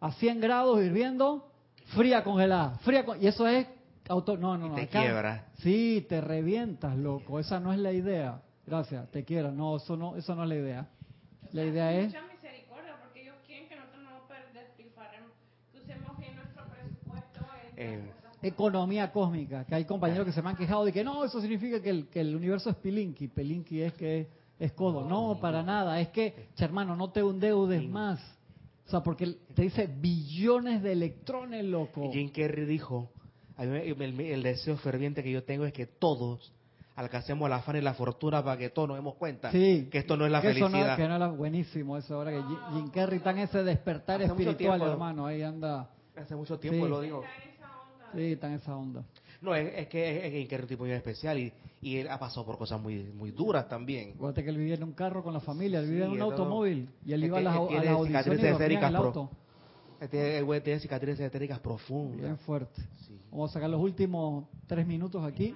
[0.00, 1.47] a 100 grados hirviendo,
[1.94, 2.78] fría congelada.
[2.78, 3.66] Fría con- y eso es
[4.08, 4.36] auto...
[4.36, 4.74] No, no, Y no.
[4.76, 5.46] te acá- quiebra.
[5.58, 7.38] Sí, te revientas, loco.
[7.38, 8.40] Esa no es la idea.
[8.66, 9.50] Gracias, te quiero.
[9.52, 10.88] No, eso no, eso no es la idea.
[11.52, 12.06] La idea es...
[12.08, 15.30] Mucha misericordia, porque ellos quieren que nosotros no per- despilfarremos,
[15.72, 17.40] que usemos bien nuestro presupuesto
[17.76, 20.92] en Eh, las cosas economía cósmica, que hay compañeros que se me han quejado de
[20.92, 24.26] que no, eso significa que el, que el universo es pilinqui, pilinqui es que es,
[24.60, 25.08] es codo.
[25.08, 28.20] No, para nada, es que, hermano, no te endeudes más.
[28.88, 32.10] O sea, porque te dice billones de electrones, loco.
[32.10, 33.10] Jim Carrey dijo,
[33.56, 36.54] a mí me- el, el deseo ferviente que yo tengo es que todos
[36.96, 40.16] alcancemos la fama y la fortuna para que todos nos demos cuenta Sí, que esto
[40.16, 40.96] no es la que eso no- felicidad.
[40.96, 44.22] que no es la- buenísimo eso, ahora que Jim- Jim Carrey está en ese despertar
[44.22, 44.92] Hace mucho espiritual, tiempo.
[44.94, 45.90] hermano, ahí anda.
[46.16, 46.90] Hace mucho tiempo Sí.
[46.90, 47.22] lo digo.
[47.22, 48.12] está en esa onda.
[48.14, 49.04] Sí, está en esa onda.
[49.40, 52.58] No, es, es que es, que tipo muy especial y, y él ha pasado por
[52.58, 54.12] cosas muy muy duras también.
[54.16, 56.22] Acuérdate que él vivía en un carro con la familia, él Sí, vivía en un
[56.22, 58.96] automóvil y él iba a las, a las audiciones y cicatrices dormía en escéricas el
[58.96, 59.30] pro- auto.
[60.00, 62.40] Este el güey tiene cicatrices esotéricas Bien profundas.
[62.40, 62.82] fuerte.
[63.06, 63.18] Sí.
[63.30, 65.54] Vamos a sacar los últimos tres minutos aquí.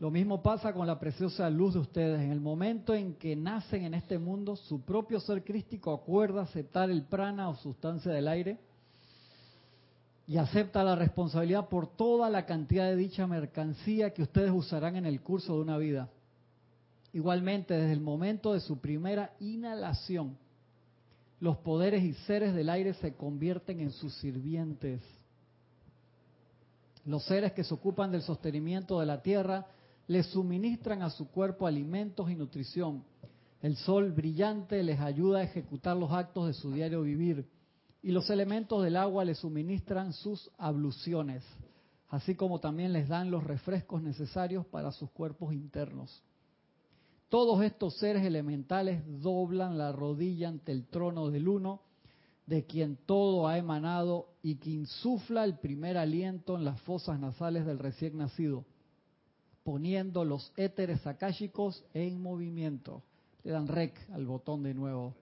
[0.00, 2.20] Lo mismo pasa con la preciosa luz de ustedes.
[2.20, 6.88] En el momento en que nacen en este mundo, su propio ser crístico acuerda aceptar
[6.90, 8.58] el prana o sustancia del aire
[10.28, 15.06] y acepta la responsabilidad por toda la cantidad de dicha mercancía que ustedes usarán en
[15.06, 16.10] el curso de una vida.
[17.14, 20.36] Igualmente, desde el momento de su primera inhalación,
[21.40, 25.00] los poderes y seres del aire se convierten en sus sirvientes.
[27.06, 29.66] Los seres que se ocupan del sostenimiento de la tierra
[30.08, 33.02] les suministran a su cuerpo alimentos y nutrición.
[33.62, 37.46] El sol brillante les ayuda a ejecutar los actos de su diario vivir
[38.02, 41.42] y los elementos del agua les suministran sus abluciones,
[42.08, 46.22] así como también les dan los refrescos necesarios para sus cuerpos internos.
[47.28, 51.82] Todos estos seres elementales doblan la rodilla ante el trono del uno,
[52.46, 57.66] de quien todo ha emanado y que insufla el primer aliento en las fosas nasales
[57.66, 58.64] del recién nacido,
[59.64, 63.02] poniendo los éteres akáshicos en movimiento.
[63.44, 65.14] Le dan rec al botón de nuevo.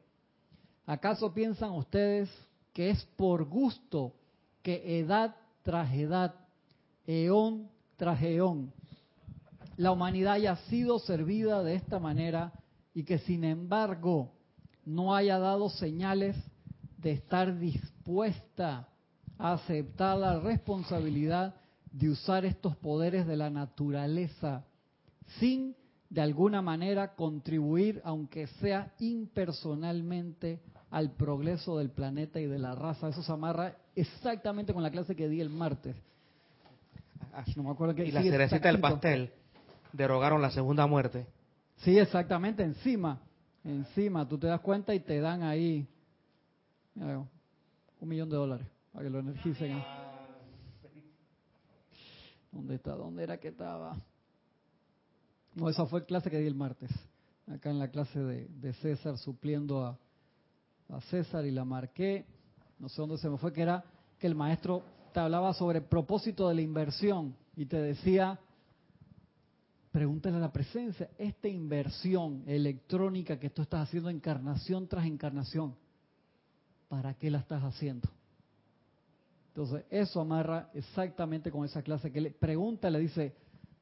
[0.86, 2.30] ¿Acaso piensan ustedes
[2.76, 4.12] que es por gusto
[4.62, 6.34] que edad tras edad,
[7.06, 8.70] eón tras eón,
[9.78, 12.52] la humanidad haya sido servida de esta manera
[12.92, 14.34] y que sin embargo
[14.84, 16.36] no haya dado señales
[16.98, 18.86] de estar dispuesta
[19.38, 21.54] a aceptar la responsabilidad
[21.90, 24.66] de usar estos poderes de la naturaleza
[25.40, 25.74] sin
[26.10, 30.60] de alguna manera contribuir, aunque sea impersonalmente,
[30.90, 33.08] al progreso del planeta y de la raza.
[33.08, 35.96] Eso se amarra exactamente con la clase que di el martes.
[37.56, 38.06] No me acuerdo qué.
[38.06, 39.30] Y la cerecita del pastel
[39.92, 41.26] derogaron la segunda muerte.
[41.78, 43.20] Sí, exactamente, encima.
[43.62, 45.86] Encima, tú te das cuenta y te dan ahí
[46.94, 49.82] un millón de dólares para que lo energicen.
[52.52, 52.92] ¿Dónde está?
[52.92, 53.96] ¿Dónde era que estaba?
[55.54, 56.90] No, esa fue clase que di el martes.
[57.48, 59.98] Acá en la clase de, de César, supliendo a,
[60.88, 62.24] a César y la marqué,
[62.78, 63.84] no sé dónde se me fue, que era
[64.18, 64.82] que el maestro
[65.12, 68.38] te hablaba sobre el propósito de la inversión y te decía,
[69.90, 75.74] pregúntale a la presencia, esta inversión electrónica que tú estás haciendo encarnación tras encarnación,
[76.88, 78.08] ¿para qué la estás haciendo?
[79.48, 83.34] Entonces, eso amarra exactamente con esa clase que le pregunta, le dice,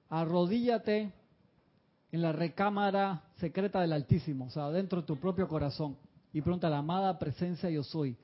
[0.09, 1.13] arrodíllate
[2.13, 5.97] en la recámara secreta del Altísimo, o sea, dentro de tu propio corazón
[6.35, 8.17] y pregunta la amada presencia yo soy,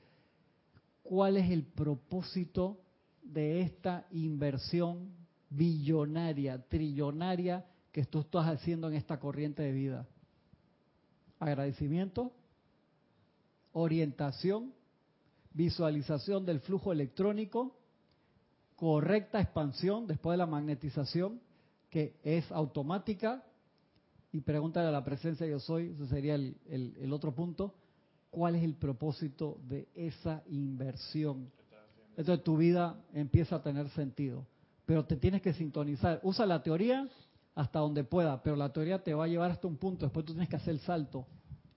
[1.01, 2.81] ¿cuál es el propósito
[3.23, 5.13] de esta inversión
[5.49, 10.07] billonaria, trillonaria que tú estás haciendo en esta corriente de vida?
[11.39, 12.33] Agradecimiento,
[13.71, 14.73] orientación,
[15.53, 17.77] visualización del flujo electrónico,
[18.75, 21.39] correcta expansión después de la magnetización,
[21.89, 23.45] que es automática,
[24.33, 27.75] y pregúntale a la presencia yo soy, ese sería el, el otro punto,
[28.31, 31.51] cuál es el propósito de esa inversión.
[32.17, 34.47] Entonces tu vida empieza a tener sentido.
[34.85, 36.19] Pero te tienes que sintonizar.
[36.23, 37.07] Usa la teoría
[37.53, 40.05] hasta donde pueda, pero la teoría te va a llevar hasta un punto.
[40.05, 41.27] Después tú tienes que hacer el salto.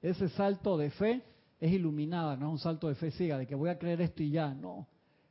[0.00, 1.22] Ese salto de fe
[1.60, 4.22] es iluminada, no es un salto de fe ciega, de que voy a creer esto
[4.22, 4.54] y ya.
[4.54, 4.86] No.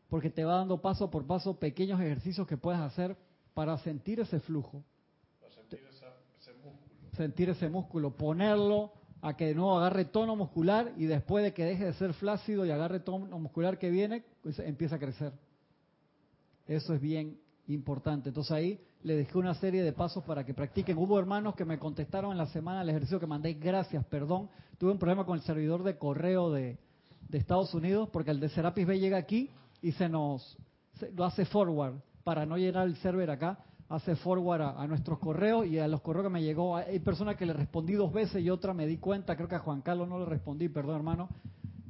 [0.09, 3.15] Porque te va dando paso por paso pequeños ejercicios que puedes hacer
[3.53, 4.83] para sentir ese flujo.
[5.49, 7.11] sentir ese músculo.
[7.15, 8.91] Sentir ese músculo, ponerlo
[9.23, 12.71] a que no agarre tono muscular y después de que deje de ser flácido y
[12.71, 15.31] agarre tono muscular que viene, pues empieza a crecer.
[16.67, 18.29] Eso es bien importante.
[18.29, 20.97] Entonces ahí le dejé una serie de pasos para que practiquen.
[20.97, 24.49] Hubo hermanos que me contestaron en la semana el ejercicio que mandé, gracias, perdón.
[24.77, 26.77] Tuve un problema con el servidor de correo de,
[27.31, 29.49] Estados Unidos porque el de Serapis B llega aquí
[29.81, 30.55] y se nos
[31.15, 33.57] lo hace forward para no llenar el server acá
[33.95, 36.75] hace forward a, nuestros correos y a los correos que me llegó.
[36.75, 39.59] Hay personas que le respondí dos veces y otra me di cuenta, creo que a
[39.59, 41.29] Juan Carlos no le respondí, perdón hermano,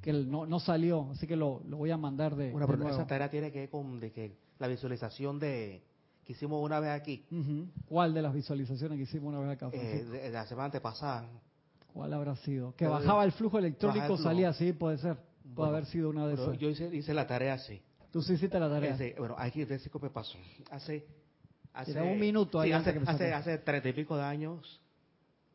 [0.01, 3.07] que no, no salió, así que lo, lo voy a mandar de, bueno, pero esa
[3.07, 5.81] tarea tiene que ver con de que la visualización de
[6.25, 7.25] que hicimos una vez aquí.
[7.87, 9.69] ¿Cuál de las visualizaciones que hicimos una vez acá?
[9.71, 11.27] Eh, de, la semana antepasada.
[11.93, 12.75] ¿Cuál habrá sido?
[12.75, 15.17] Que bajaba el flujo electrónico, salía así, puede ser.
[15.55, 16.57] Puede haber sido una de esas.
[16.57, 17.81] Yo hice, hice la tarea así.
[18.11, 18.97] Tú sí hiciste la tarea.
[19.17, 20.37] bueno, aquí ver si me pasó.
[20.69, 21.05] Hace
[21.73, 24.79] Hace un minuto ahí hace, hace, hace, treinta y pico de años,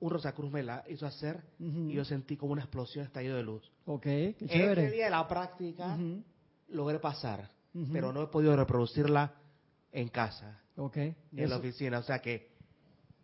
[0.00, 3.70] un Rosacruz me la hizo hacer y yo sentí como una explosión estallido de luz.
[3.86, 4.86] Ok, qué chévere.
[4.86, 5.96] Ese día de la práctica
[6.68, 7.50] logré pasar,
[7.92, 9.34] pero no he podido reproducirla
[9.92, 10.60] en casa.
[10.76, 10.96] Ok.
[10.96, 12.50] En la oficina, o sea que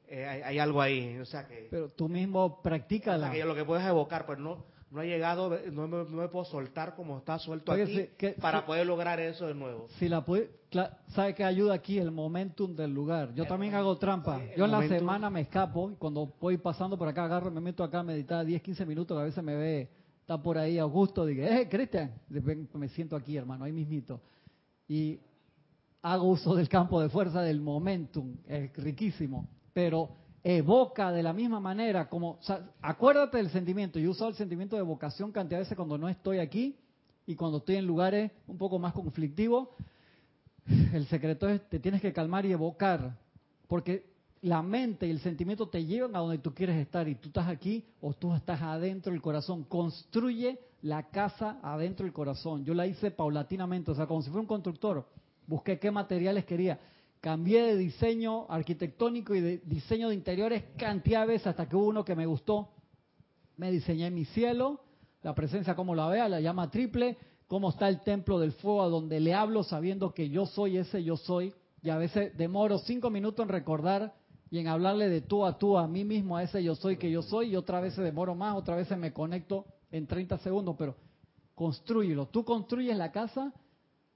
[0.07, 1.69] eh, hay, algo ahí, o sea que...
[1.71, 5.01] Pero tú mismo practicas O sea que yo lo que puedes evocar, pero no, no
[5.01, 8.09] ha llegado, no me, no me puedo soltar como está suelto aquí
[8.41, 9.89] para poder lograr eso de nuevo.
[9.99, 10.51] Si la puede,
[11.09, 11.99] ¿sabe qué ayuda aquí?
[11.99, 13.35] El momentum del lugar.
[13.35, 14.41] Yo también hago trampa.
[14.57, 17.83] Yo en la semana me escapo y cuando voy pasando por acá, agarro, me meto
[17.83, 19.91] acá a meditar 10, 15 minutos, a veces me ve,
[20.21, 22.13] está por ahí Augusto, digo, eh, Cristian,
[22.75, 24.21] me siento aquí, hermano, ahí mismito.
[24.87, 25.19] Y
[26.03, 30.11] hago uso del campo de fuerza del momentum, es riquísimo, pero
[30.45, 32.39] evoca de la misma manera, como,
[32.83, 36.39] acuérdate del sentimiento, yo uso el sentimiento de evocación cantidad de veces cuando no estoy
[36.39, 36.77] aquí
[37.27, 39.69] y cuando estoy en lugares un poco más conflictivos,
[40.93, 43.17] el secreto es, te tienes que calmar y evocar,
[43.69, 47.29] porque la mente y el sentimiento te llevan a donde tú quieres estar y tú
[47.29, 49.65] estás aquí o tú estás adentro del corazón.
[49.65, 52.63] Construye la casa adentro del corazón.
[52.67, 55.09] Yo la hice paulatinamente, o sea, como si fuera un constructor.
[55.47, 56.79] Busqué qué materiales quería
[57.25, 61.87] cambié de diseño arquitectónico y de diseño de interiores cantidad de veces hasta que hubo
[61.87, 62.69] uno que me gustó.
[63.57, 64.81] Me diseñé mi cielo,
[65.23, 67.17] la presencia como la vea, la llama triple,
[67.47, 71.03] cómo está el templo del fuego a donde le hablo sabiendo que yo soy ese
[71.03, 71.55] yo soy.
[71.81, 74.13] Y a veces demoro cinco minutos en recordar
[74.51, 77.11] y en hablarle de tú a tú a mí mismo, a ese yo soy que
[77.11, 80.95] yo soy, y otra vez demoro más, otra vez me conecto en 30 segundos, pero
[81.55, 82.27] construyelo.
[82.27, 83.51] Tú construyes la casa,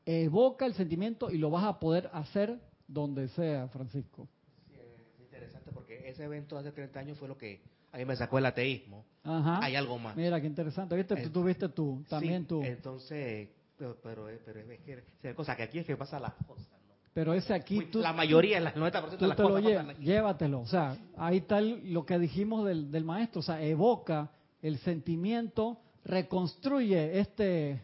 [0.05, 4.27] evoca el sentimiento y lo vas a poder hacer donde sea, Francisco.
[4.73, 7.61] es interesante porque ese evento hace 30 años fue lo que
[7.93, 9.05] a mí me sacó el ateísmo.
[9.23, 9.61] Ajá.
[9.63, 10.17] Hay algo más.
[10.17, 10.97] Mira, qué interesante.
[10.97, 11.17] ¿Viste?
[11.17, 12.63] tú tuviste tú, también tú.
[12.63, 14.81] Entonces, pero, pero, pero es
[15.21, 16.67] que, cosa que aquí es que pasa las cosas.
[17.15, 20.61] Pero ese aquí tú, La mayoría, el 90% de las te cosas lo Llévatelo.
[20.61, 23.41] O sea, ahí está lo que dijimos del, del maestro.
[23.41, 24.31] O sea, evoca
[24.63, 27.83] el sentimiento, reconstruye este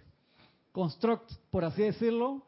[0.72, 2.42] construct, por así decirlo,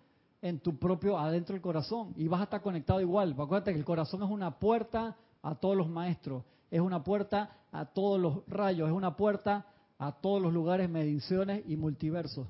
[0.49, 3.33] en tu propio adentro del corazón y vas a estar conectado igual.
[3.33, 7.85] Acuérdate que el corazón es una puerta a todos los maestros, es una puerta a
[7.87, 9.67] todos los rayos, es una puerta
[9.99, 12.47] a todos los lugares, mediciones y multiversos.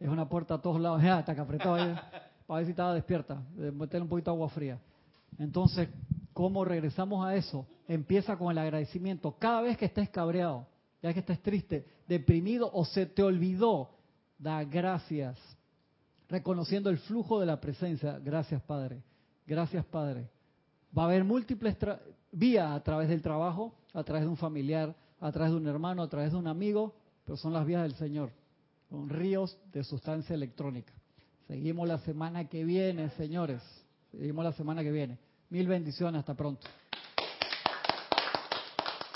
[0.00, 1.02] Es una puerta a todos lados.
[1.04, 1.94] Ya, está que apretado ahí
[2.46, 4.80] para ver si estaba despierta, meterle un poquito de agua fría.
[5.38, 5.88] Entonces,
[6.32, 7.66] ¿cómo regresamos a eso?
[7.86, 9.36] Empieza con el agradecimiento.
[9.38, 10.66] Cada vez que estés cabreado,
[11.02, 13.90] ya que estés triste, deprimido o se te olvidó,
[14.38, 15.38] da gracias
[16.28, 18.18] reconociendo el flujo de la presencia.
[18.18, 19.02] Gracias, Padre.
[19.46, 20.28] Gracias, Padre.
[20.96, 21.76] Va a haber múltiples
[22.32, 26.02] vías a través del trabajo, a través de un familiar, a través de un hermano,
[26.02, 28.30] a través de un amigo, pero son las vías del Señor,
[28.90, 30.92] con ríos de sustancia electrónica.
[31.46, 33.62] Seguimos la semana que viene, señores.
[34.10, 35.18] Seguimos la semana que viene.
[35.50, 36.66] Mil bendiciones, hasta pronto.